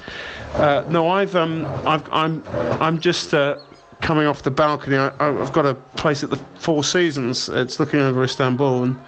uh, 0.53 0.85
no, 0.87 1.09
I've 1.09 1.35
um, 1.35 1.67
I've, 1.85 2.07
I'm 2.13 2.43
I'm 2.79 2.97
just. 3.01 3.33
Uh, 3.33 3.57
coming 4.03 4.27
off 4.27 4.43
the 4.43 4.51
balcony, 4.51 4.97
I, 4.97 5.11
I've 5.19 5.53
got 5.53 5.65
a 5.65 5.73
place 5.95 6.23
at 6.23 6.29
the 6.29 6.37
Four 6.59 6.83
Seasons. 6.83 7.49
It's 7.49 7.79
looking 7.79 8.01
over 8.01 8.23
Istanbul, 8.23 8.83
and 8.83 8.99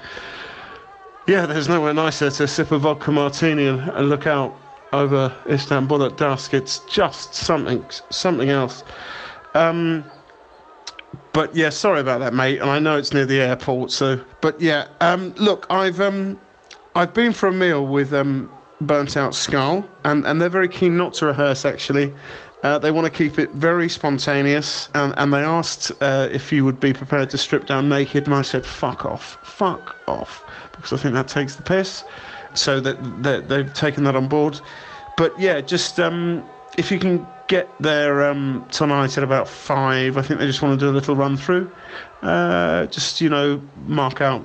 yeah, 1.28 1.46
there's 1.46 1.70
nowhere 1.70 1.94
nicer 1.94 2.32
to 2.32 2.48
sip 2.48 2.72
a 2.72 2.80
vodka 2.80 3.12
martini 3.12 3.68
and, 3.68 3.82
and 3.90 4.10
look 4.10 4.26
out 4.26 4.56
over 4.94 5.36
Istanbul 5.48 6.04
at 6.04 6.18
dusk. 6.18 6.54
It's 6.54 6.80
just 6.80 7.36
something, 7.36 7.86
something 8.10 8.50
else. 8.50 8.84
Um, 9.54 10.06
but 11.34 11.54
yeah, 11.54 11.70
sorry 11.70 12.00
about 12.00 12.20
that, 12.22 12.34
mate. 12.34 12.62
And 12.62 12.70
I 12.70 12.80
know 12.80 12.98
it's 12.98 13.14
near 13.14 13.26
the 13.26 13.42
airport, 13.42 13.92
so. 13.92 14.20
But 14.42 14.60
yeah, 14.60 14.88
um, 15.02 15.34
look, 15.36 15.68
I've 15.70 16.00
um, 16.00 16.40
I've 16.96 17.14
been 17.14 17.34
for 17.34 17.48
a 17.48 17.54
meal 17.54 17.86
with 17.86 18.14
um, 18.14 18.50
Burnt 18.82 19.18
Out 19.18 19.36
Skull, 19.36 19.86
and, 20.06 20.26
and 20.26 20.42
they're 20.42 20.50
very 20.50 20.70
keen 20.70 20.96
not 20.96 21.14
to 21.16 21.26
rehearse 21.26 21.66
actually. 21.66 22.14
Uh, 22.66 22.80
they 22.80 22.90
want 22.90 23.06
to 23.06 23.12
keep 23.12 23.38
it 23.38 23.52
very 23.52 23.88
spontaneous, 23.88 24.90
and, 24.96 25.14
and 25.18 25.32
they 25.32 25.44
asked 25.44 25.92
uh, 26.02 26.28
if 26.32 26.52
you 26.52 26.66
would 26.66 26.80
be 26.80 26.92
prepared 26.94 27.30
to 27.30 27.38
strip 27.38 27.68
down 27.68 27.88
naked, 27.88 28.26
and 28.26 28.34
I 28.34 28.42
said, 28.42 28.66
fuck 28.66 29.06
off, 29.06 29.38
fuck 29.44 29.96
off, 30.08 30.44
because 30.72 30.92
I 30.92 30.98
think 30.98 31.14
that 31.14 31.28
takes 31.28 31.56
the 31.56 31.62
piss. 31.62 32.04
So 32.56 32.80
that, 32.80 33.22
that 33.22 33.50
they've 33.50 33.72
taken 33.72 34.04
that 34.06 34.16
on 34.16 34.28
board. 34.28 34.60
But 35.16 35.40
yeah, 35.40 35.62
just 35.62 36.00
um, 36.00 36.44
if 36.76 36.90
you 36.90 36.98
can 36.98 37.28
get 37.48 37.70
there 37.80 38.28
um, 38.28 38.66
tonight 38.72 39.16
at 39.16 39.24
about 39.24 39.48
five, 39.48 40.18
I 40.18 40.24
think 40.24 40.40
they 40.40 40.48
just 40.48 40.64
want 40.64 40.80
to 40.80 40.84
do 40.84 40.90
a 40.90 40.96
little 40.96 41.16
run 41.16 41.38
through. 41.38 41.70
Uh, 42.24 42.88
just, 42.88 43.22
you 43.22 43.30
know, 43.30 43.62
mark 43.86 44.22
out 44.22 44.42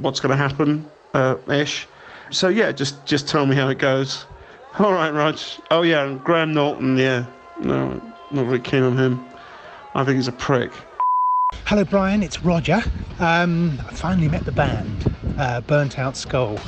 what's 0.00 0.18
going 0.18 0.30
to 0.30 0.42
happen 0.42 0.88
uh, 1.12 1.36
ish. 1.50 1.86
So 2.30 2.48
yeah, 2.48 2.72
just 2.72 3.04
just 3.04 3.28
tell 3.28 3.44
me 3.44 3.54
how 3.54 3.68
it 3.68 3.78
goes. 3.78 4.24
All 4.76 4.92
right, 4.92 5.10
Rog. 5.10 5.38
Oh 5.70 5.82
yeah, 5.82 6.18
Graham 6.24 6.52
Norton. 6.52 6.96
Yeah, 6.96 7.26
no, 7.60 7.90
not 8.32 8.46
really 8.46 8.58
keen 8.58 8.82
on 8.82 8.98
him. 8.98 9.24
I 9.94 10.02
think 10.02 10.16
he's 10.16 10.26
a 10.26 10.32
prick. 10.32 10.72
Hello, 11.66 11.84
Brian. 11.84 12.24
It's 12.24 12.42
Roger. 12.42 12.82
Um, 13.20 13.78
I 13.86 13.94
finally 13.94 14.26
met 14.26 14.44
the 14.44 14.50
band, 14.50 15.14
uh, 15.38 15.60
Burnt 15.60 15.96
Out 15.96 16.16
Skull. 16.16 16.58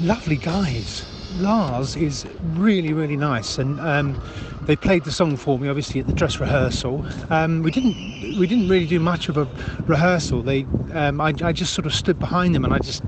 Lovely 0.00 0.36
guys. 0.36 1.04
Lars 1.36 1.96
is 1.96 2.26
really, 2.54 2.94
really 2.94 3.16
nice, 3.16 3.58
and 3.58 3.78
um, 3.80 4.18
they 4.62 4.74
played 4.74 5.04
the 5.04 5.12
song 5.12 5.36
for 5.36 5.58
me, 5.58 5.68
obviously 5.68 6.00
at 6.00 6.06
the 6.06 6.14
dress 6.14 6.40
rehearsal. 6.40 7.04
Um, 7.28 7.62
we 7.62 7.70
didn't, 7.70 8.38
we 8.38 8.46
didn't 8.46 8.70
really 8.70 8.86
do 8.86 9.00
much 9.00 9.28
of 9.28 9.36
a 9.36 9.46
rehearsal. 9.82 10.40
They, 10.40 10.64
um, 10.94 11.20
I, 11.20 11.34
I 11.42 11.52
just 11.52 11.74
sort 11.74 11.84
of 11.84 11.94
stood 11.94 12.18
behind 12.18 12.54
them 12.54 12.64
and 12.64 12.72
I 12.72 12.78
just 12.78 13.02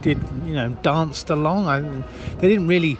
did, 0.00 0.18
you 0.46 0.54
know, 0.54 0.70
danced 0.80 1.28
along. 1.28 1.66
I, 1.66 1.80
they 2.38 2.48
didn't 2.48 2.68
really 2.68 2.96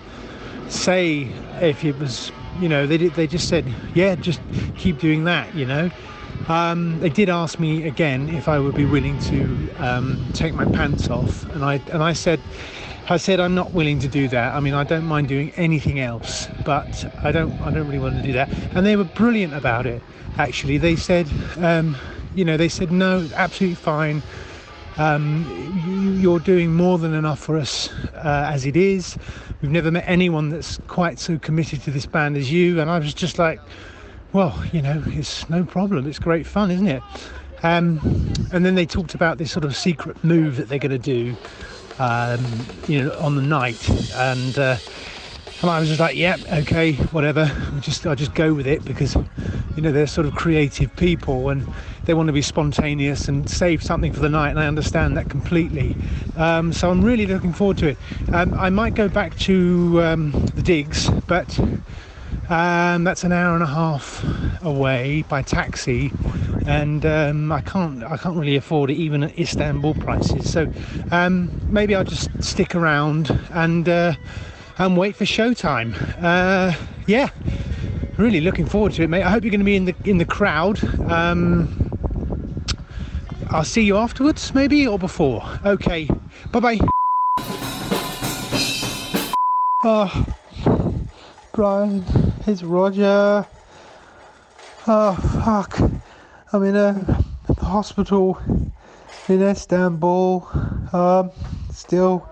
say 0.69 1.29
if 1.61 1.85
it 1.85 1.99
was, 1.99 2.33
you 2.61 2.69
know, 2.69 2.87
they 2.87 2.99
did, 2.99 3.15
they 3.15 3.27
just 3.27 3.49
said, 3.49 3.65
yeah, 3.95 4.15
just 4.15 4.41
keep 4.77 4.99
doing 4.99 5.25
that, 5.25 5.55
you 5.55 5.67
know. 5.67 5.91
Um, 6.49 7.01
they 7.01 7.09
did 7.09 7.29
ask 7.29 7.59
me 7.59 7.87
again 7.89 8.29
if 8.29 8.49
I 8.49 8.59
would 8.59 8.75
be 8.75 8.85
willing 8.85 9.19
to 9.21 9.71
um, 9.79 10.31
take 10.33 10.55
my 10.55 10.65
pants 10.67 11.11
off, 11.11 11.45
and 11.55 11.65
I 11.65 11.75
and 11.93 12.03
I 12.03 12.13
said, 12.13 12.41
I 13.09 13.17
said 13.17 13.41
I'm 13.41 13.55
not 13.55 13.73
willing 13.73 13.99
to 14.01 14.09
do 14.09 14.29
that. 14.29 14.55
I 14.55 14.61
mean, 14.61 14.75
I 14.75 14.85
don't 14.85 15.05
mind 15.05 15.29
doing 15.29 15.51
anything 15.57 15.99
else, 15.99 16.49
but 16.65 17.11
I 17.25 17.33
don't 17.33 17.53
I 17.63 17.71
don't 17.73 17.87
really 17.87 17.99
want 17.99 18.17
to 18.17 18.23
do 18.23 18.33
that. 18.35 18.49
And 18.77 18.87
they 18.87 18.95
were 18.97 19.05
brilliant 19.05 19.55
about 19.55 19.87
it. 19.87 20.03
Actually, 20.39 20.79
they 20.79 20.95
said, 20.95 21.27
um, 21.57 21.97
you 22.35 22.45
know, 22.45 22.57
they 22.57 22.69
said 22.69 22.93
no, 22.93 23.29
absolutely 23.35 23.75
fine. 23.75 24.23
Um, 24.99 25.45
you, 25.85 26.13
you're 26.13 26.39
doing 26.39 26.73
more 26.73 26.97
than 26.97 27.13
enough 27.13 27.39
for 27.41 27.57
us 27.59 27.93
uh, 28.15 28.51
as 28.51 28.65
it 28.65 28.77
is. 28.77 29.19
We've 29.63 29.71
never 29.71 29.91
met 29.91 30.05
anyone 30.07 30.51
that's 30.51 30.79
quite 30.87 31.19
so 31.19 31.39
committed 31.39 31.83
to 31.83 31.91
this 31.91 32.07
band 32.07 32.37
as 32.37 32.53
you. 32.53 32.81
And 32.81 32.91
I 32.91 32.99
was 32.99 33.15
just 33.15 33.39
like, 33.39 33.59
well, 34.33 34.63
you 34.73 34.83
know, 34.83 35.03
it's 35.09 35.49
no 35.49 35.65
problem. 35.65 36.07
It's 36.07 36.19
great 36.19 36.47
fun, 36.47 36.71
isn't 36.71 36.87
it? 36.87 37.03
Um, 37.63 38.01
and 38.53 38.65
then 38.67 38.75
they 38.75 38.85
talked 38.87 39.15
about 39.15 39.39
this 39.39 39.51
sort 39.51 39.65
of 39.65 39.75
secret 39.75 40.23
move 40.23 40.57
that 40.57 40.69
they're 40.69 40.79
going 40.79 40.91
to 40.91 40.99
do, 40.99 41.37
um, 41.99 42.67
you 42.87 43.03
know, 43.03 43.17
on 43.19 43.35
the 43.37 43.43
night. 43.43 43.89
And 44.13 44.59
uh, 44.59 44.77
and 45.63 45.71
I 45.71 45.81
was 45.81 45.89
just 45.89 46.01
like, 46.01 46.17
yeah, 46.17 46.37
okay, 46.61 46.93
whatever. 47.13 47.51
I'll 47.73 47.81
just 47.81 48.07
I 48.07 48.15
just 48.15 48.35
go 48.35 48.53
with 48.53 48.67
it 48.67 48.85
because, 48.85 49.17
you 49.75 49.83
know, 49.83 49.91
they're 49.91 50.07
sort 50.07 50.27
of 50.27 50.35
creative 50.35 50.95
people 50.97 51.49
and 51.49 51.67
they 52.05 52.15
want 52.15 52.27
to 52.27 52.33
be 52.33 52.43
spontaneous 52.43 53.29
and 53.29 53.49
save 53.49 53.83
something 53.83 54.13
for 54.13 54.21
the 54.21 54.29
night. 54.29 54.51
And 54.51 54.61
I 54.61 54.67
understand 54.67 55.17
that 55.17 55.31
completely. 55.31 55.97
Um, 56.37 56.73
so 56.73 56.91
I'm 56.91 57.03
really 57.03 57.27
looking 57.27 57.53
forward 57.53 57.79
to 57.79 57.89
it. 57.89 57.99
Um, 58.33 58.55
I 58.55 58.71
might 58.71 58.95
go 58.95 59.09
back 59.09 59.37
to 59.41 60.03
um, 60.03 60.33
the 60.55 60.63
digs, 60.63 61.11
but. 61.27 61.59
Um, 62.49 63.03
that's 63.03 63.25
an 63.25 63.33
hour 63.33 63.55
and 63.55 63.63
a 63.65 63.67
half 63.67 64.25
away 64.63 65.25
by 65.29 65.43
taxi, 65.43 66.13
and 66.65 67.05
um, 67.05 67.51
I 67.51 67.61
can't 67.61 68.05
I 68.05 68.17
can't 68.17 68.37
really 68.37 68.55
afford 68.55 68.89
it 68.91 68.95
even 68.95 69.25
at 69.25 69.37
Istanbul 69.37 69.95
prices. 69.95 70.53
So 70.53 70.73
um, 71.11 71.51
maybe 71.73 71.97
I'll 71.97 72.05
just 72.05 72.31
stick 72.45 72.77
around 72.77 73.37
and 73.51 73.89
uh, 73.89 74.15
and 74.79 74.97
wait 74.97 75.17
for 75.17 75.25
showtime. 75.25 75.95
Uh, 76.23 76.73
yeah, 77.07 77.29
really 78.17 78.41
looking 78.41 78.67
forward 78.67 78.93
to 78.93 79.03
it, 79.03 79.09
mate. 79.09 79.23
I 79.23 79.31
hope 79.31 79.45
you're 79.45 79.51
going 79.51 79.61
to 79.61 79.65
be 79.65 79.77
in 79.77 79.85
the 79.87 79.95
in 80.05 80.19
the 80.19 80.25
crowd. 80.25 80.83
Um, 81.11 81.91
I'll 83.51 83.65
see 83.65 83.83
you 83.83 83.97
afterwards, 83.97 84.55
maybe 84.55 84.87
or 84.87 84.99
before. 84.99 85.43
Okay, 85.65 86.09
bye 86.53 86.61
bye. 86.61 86.81
Oh. 89.85 90.27
Brian, 91.57 92.05
it's 92.47 92.63
Roger. 92.63 93.47
Oh 94.87 95.15
fuck! 95.43 95.81
I'm 96.53 96.63
in 96.65 96.77
a 96.77 97.25
hospital 97.61 98.39
in 99.27 99.43
Istanbul. 99.43 100.47
Um, 100.93 101.31
still, 101.73 102.29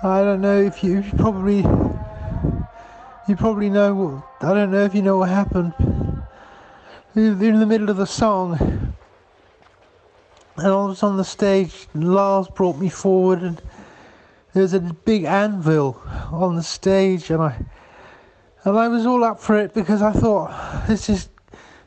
I 0.00 0.22
don't 0.22 0.40
know 0.40 0.60
if 0.60 0.84
you, 0.84 1.00
you 1.00 1.12
probably, 1.16 1.58
you 3.28 3.36
probably 3.36 3.68
know. 3.68 4.22
I 4.40 4.54
don't 4.54 4.70
know 4.70 4.84
if 4.84 4.94
you 4.94 5.02
know 5.02 5.18
what 5.18 5.28
happened. 5.28 5.74
In 7.16 7.58
the 7.58 7.66
middle 7.66 7.90
of 7.90 7.96
the 7.96 8.06
song, 8.06 8.94
and 10.56 10.66
I 10.66 10.84
was 10.84 11.02
on 11.02 11.16
the 11.16 11.24
stage. 11.24 11.88
And 11.94 12.14
Lars 12.14 12.46
brought 12.46 12.78
me 12.78 12.88
forward, 12.88 13.42
and 13.42 13.60
there 14.52 14.62
was 14.62 14.72
a 14.72 14.78
big 14.78 15.24
anvil 15.24 16.00
on 16.30 16.54
the 16.54 16.62
stage, 16.62 17.30
and 17.30 17.42
I 17.42 17.56
and 18.62 18.78
I 18.78 18.86
was 18.86 19.04
all 19.04 19.24
up 19.24 19.40
for 19.40 19.58
it 19.58 19.74
because 19.74 20.00
I 20.00 20.12
thought 20.12 20.86
this 20.86 21.08
is, 21.08 21.28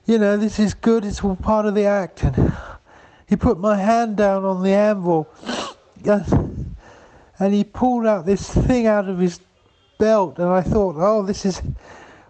you 0.06 0.18
know, 0.18 0.36
this 0.36 0.60
is 0.60 0.74
good. 0.74 1.06
It's 1.06 1.24
all 1.24 1.38
part 1.38 1.66
of 1.66 1.76
the 1.76 1.86
act. 1.86 2.24
And 2.24 2.54
he 3.30 3.38
put 3.38 3.58
my 3.58 3.78
hand 3.78 4.18
down 4.18 4.44
on 4.44 4.64
the 4.64 4.74
anvil, 4.74 5.30
and 7.42 7.56
he 7.56 7.64
pulled 7.64 8.06
out 8.06 8.24
this 8.24 8.48
thing 8.48 8.86
out 8.86 9.10
of 9.10 9.18
his 9.18 9.40
belt, 9.98 10.38
and 10.38 10.48
I 10.48 10.62
thought, 10.62 10.96
oh, 11.00 11.24
this 11.24 11.44
is 11.44 11.60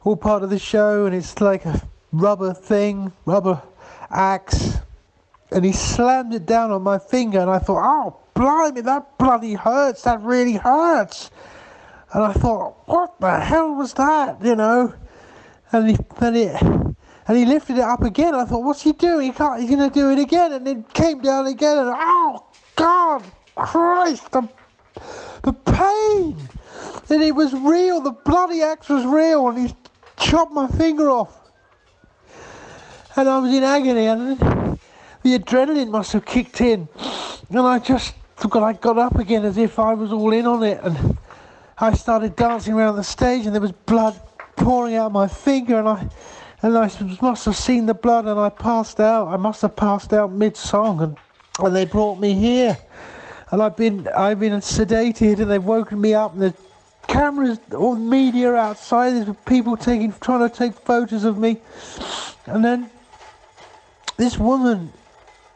all 0.06 0.16
part 0.16 0.42
of 0.42 0.50
the 0.50 0.58
show, 0.58 1.06
and 1.06 1.14
it's 1.14 1.42
like 1.42 1.66
a 1.66 1.82
rubber 2.14 2.54
thing, 2.54 3.12
rubber 3.26 3.62
axe. 4.10 4.78
And 5.52 5.66
he 5.66 5.74
slammed 5.74 6.34
it 6.34 6.46
down 6.46 6.72
on 6.72 6.82
my 6.82 6.98
finger, 6.98 7.42
and 7.42 7.50
I 7.50 7.60
thought, 7.60 7.84
oh, 7.84 8.18
blimey, 8.34 8.80
that 8.80 9.18
bloody 9.18 9.54
hurts. 9.54 10.04
That 10.04 10.22
really 10.22 10.54
hurts. 10.54 11.30
And 12.14 12.24
I 12.24 12.32
thought, 12.32 12.88
what 12.88 13.20
the 13.20 13.38
hell 13.38 13.76
was 13.76 13.94
that? 13.96 14.42
You 14.42 14.56
know? 14.56 14.94
And 15.74 15.90
he, 15.90 15.98
and 16.22 16.38
it, 16.38 16.62
and 16.62 17.38
he 17.38 17.44
lifted 17.44 17.80
it 17.80 17.84
up 17.84 18.04
again. 18.04 18.34
I 18.34 18.46
thought, 18.46 18.64
what's 18.64 18.82
he 18.82 18.94
doing? 18.94 19.26
He 19.26 19.32
can't. 19.34 19.60
He's 19.60 19.70
going 19.70 19.90
to 19.90 19.94
do 19.94 20.10
it 20.10 20.20
again. 20.20 20.54
And 20.54 20.66
it 20.66 20.94
came 20.94 21.20
down 21.22 21.48
again. 21.48 21.80
And 21.80 21.90
oh 21.94 22.46
God, 22.78 23.24
Christ, 23.56 24.32
the, 24.32 24.48
the 25.44 25.54
pain. 25.54 26.38
And 27.10 27.22
it 27.22 27.36
was 27.36 27.54
real. 27.54 28.02
The 28.02 28.12
bloody 28.12 28.62
axe 28.62 28.90
was 28.90 29.06
real. 29.06 29.50
And 29.50 29.68
he 29.68 29.76
chopped 30.18 30.54
my 30.54 30.68
finger 30.68 31.10
off. 31.10 31.38
And 33.16 33.28
I 33.28 33.40
was 33.40 33.54
in 33.54 33.64
agony. 33.64 34.06
And 34.06 34.80
the 35.24 35.38
adrenaline 35.38 35.90
must 35.90 36.14
have 36.14 36.26
kicked 36.26 36.62
in. 36.62 36.88
And 37.50 37.60
I 37.60 37.80
just, 37.80 38.14
I 38.54 38.74
got 38.74 38.98
up 38.98 39.16
again 39.16 39.46
as 39.46 39.58
if 39.58 39.78
I 39.80 39.94
was 39.94 40.12
all 40.12 40.32
in 40.32 40.46
on 40.46 40.64
it. 40.64 40.80
And 40.84 41.18
I 41.78 41.94
started 41.94 42.36
dancing 42.36 42.76
around 42.76 42.96
the 42.96 43.04
stage 43.04 43.48
and 43.48 43.56
there 43.56 43.62
was 43.62 43.72
blood 43.72 44.20
pouring 44.56 44.96
out 44.96 45.12
my 45.12 45.28
finger 45.28 45.80
and 45.80 45.90
I 45.90 46.10
and 46.62 46.78
I 46.78 46.92
must 47.22 47.46
have 47.46 47.56
seen 47.56 47.88
the 47.88 47.96
blood 47.96 48.28
and 48.28 48.40
I 48.40 48.50
passed 48.50 49.00
out. 49.00 49.30
I 49.30 49.38
must 49.38 49.64
have 49.64 49.76
passed 49.76 50.14
out 50.14 50.32
mid 50.32 50.56
song 50.56 51.02
and, 51.02 51.18
and 51.60 51.76
they 51.76 51.86
brought 51.86 52.20
me 52.20 52.36
here. 52.36 52.78
And 53.52 53.62
I've 53.62 53.76
been 53.76 54.08
I've 54.08 54.40
been 54.40 54.54
sedated 54.54 55.40
and 55.40 55.52
they've 55.52 55.64
woken 55.64 56.00
me 56.00 56.14
up 56.14 56.34
and 56.34 56.42
the 56.42 56.54
cameras 57.08 57.60
or 57.72 57.96
media 57.96 58.54
outside, 58.54 59.12
there's 59.12 59.36
people 59.46 59.76
taking 59.76 60.14
trying 60.22 60.48
to 60.48 60.56
take 60.56 60.74
photos 60.74 61.24
of 61.24 61.38
me. 61.38 61.58
And 62.46 62.64
then 62.64 62.90
this 64.18 64.38
woman 64.38 64.92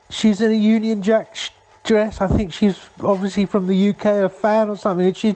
she's 0.10 0.42
in 0.42 0.52
a 0.52 0.56
Union 0.56 1.02
Jack 1.02 1.36
dress. 1.84 2.22
I 2.22 2.28
think 2.28 2.54
she's 2.54 2.80
obviously 3.02 3.46
from 3.46 3.68
the 3.68 3.90
UK, 3.90 4.06
a 4.06 4.30
fan 4.30 4.70
or 4.70 4.78
something. 4.78 5.08
And 5.08 5.18
she 5.18 5.36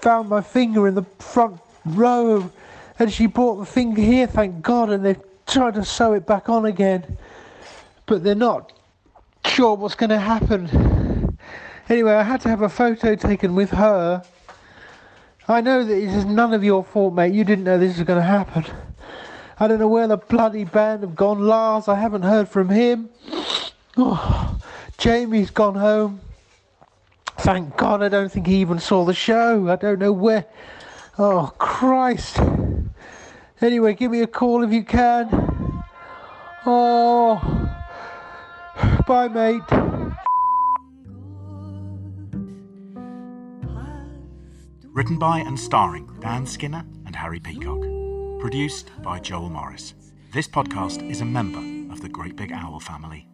found 0.00 0.28
my 0.28 0.40
finger 0.40 0.86
in 0.88 0.94
the 0.94 1.02
front 1.18 1.60
row 1.84 2.50
and 2.98 3.12
she 3.12 3.26
brought 3.26 3.56
the 3.56 3.66
finger 3.66 4.02
here, 4.02 4.26
thank 4.26 4.60
God, 4.62 4.90
and 4.90 5.04
they've 5.04 5.20
tried 5.46 5.74
to 5.74 5.84
sew 5.84 6.12
it 6.12 6.26
back 6.26 6.48
on 6.48 6.66
again. 6.66 7.16
But 8.06 8.22
they're 8.22 8.34
not 8.34 8.72
sure 9.46 9.74
what's 9.74 9.94
going 9.94 10.10
to 10.10 10.18
happen. 10.18 10.99
Anyway, 11.90 12.12
I 12.12 12.22
had 12.22 12.40
to 12.42 12.48
have 12.48 12.62
a 12.62 12.68
photo 12.68 13.16
taken 13.16 13.56
with 13.56 13.70
her. 13.70 14.22
I 15.48 15.60
know 15.60 15.82
that 15.82 15.92
it 15.92 16.04
is 16.04 16.24
none 16.24 16.54
of 16.54 16.62
your 16.62 16.84
fault, 16.84 17.14
mate. 17.14 17.34
You 17.34 17.42
didn't 17.42 17.64
know 17.64 17.78
this 17.78 17.98
was 17.98 18.06
going 18.06 18.20
to 18.20 18.24
happen. 18.24 18.64
I 19.58 19.66
don't 19.66 19.80
know 19.80 19.88
where 19.88 20.06
the 20.06 20.16
bloody 20.16 20.62
band 20.62 21.02
have 21.02 21.16
gone. 21.16 21.40
Lars, 21.40 21.88
I 21.88 21.96
haven't 21.96 22.22
heard 22.22 22.48
from 22.48 22.68
him. 22.68 23.08
Oh, 23.96 24.56
Jamie's 24.98 25.50
gone 25.50 25.74
home. 25.74 26.20
Thank 27.38 27.76
God 27.76 28.04
I 28.04 28.08
don't 28.08 28.30
think 28.30 28.46
he 28.46 28.60
even 28.60 28.78
saw 28.78 29.04
the 29.04 29.12
show. 29.12 29.68
I 29.68 29.74
don't 29.74 29.98
know 29.98 30.12
where. 30.12 30.46
Oh, 31.18 31.52
Christ. 31.58 32.38
Anyway, 33.60 33.94
give 33.94 34.12
me 34.12 34.20
a 34.20 34.28
call 34.28 34.62
if 34.62 34.72
you 34.72 34.84
can. 34.84 35.28
Oh. 36.64 37.40
Bye, 39.08 39.26
mate. 39.26 40.20
Written 45.00 45.18
by 45.18 45.38
and 45.38 45.58
starring 45.58 46.06
Dan 46.20 46.44
Skinner 46.46 46.84
and 47.06 47.16
Harry 47.16 47.40
Peacock. 47.40 47.80
Produced 48.38 48.90
by 49.02 49.18
Joel 49.18 49.48
Morris. 49.48 49.94
This 50.30 50.46
podcast 50.46 51.08
is 51.08 51.22
a 51.22 51.24
member 51.24 51.90
of 51.90 52.02
the 52.02 52.08
Great 52.10 52.36
Big 52.36 52.52
Owl 52.52 52.80
family. 52.80 53.26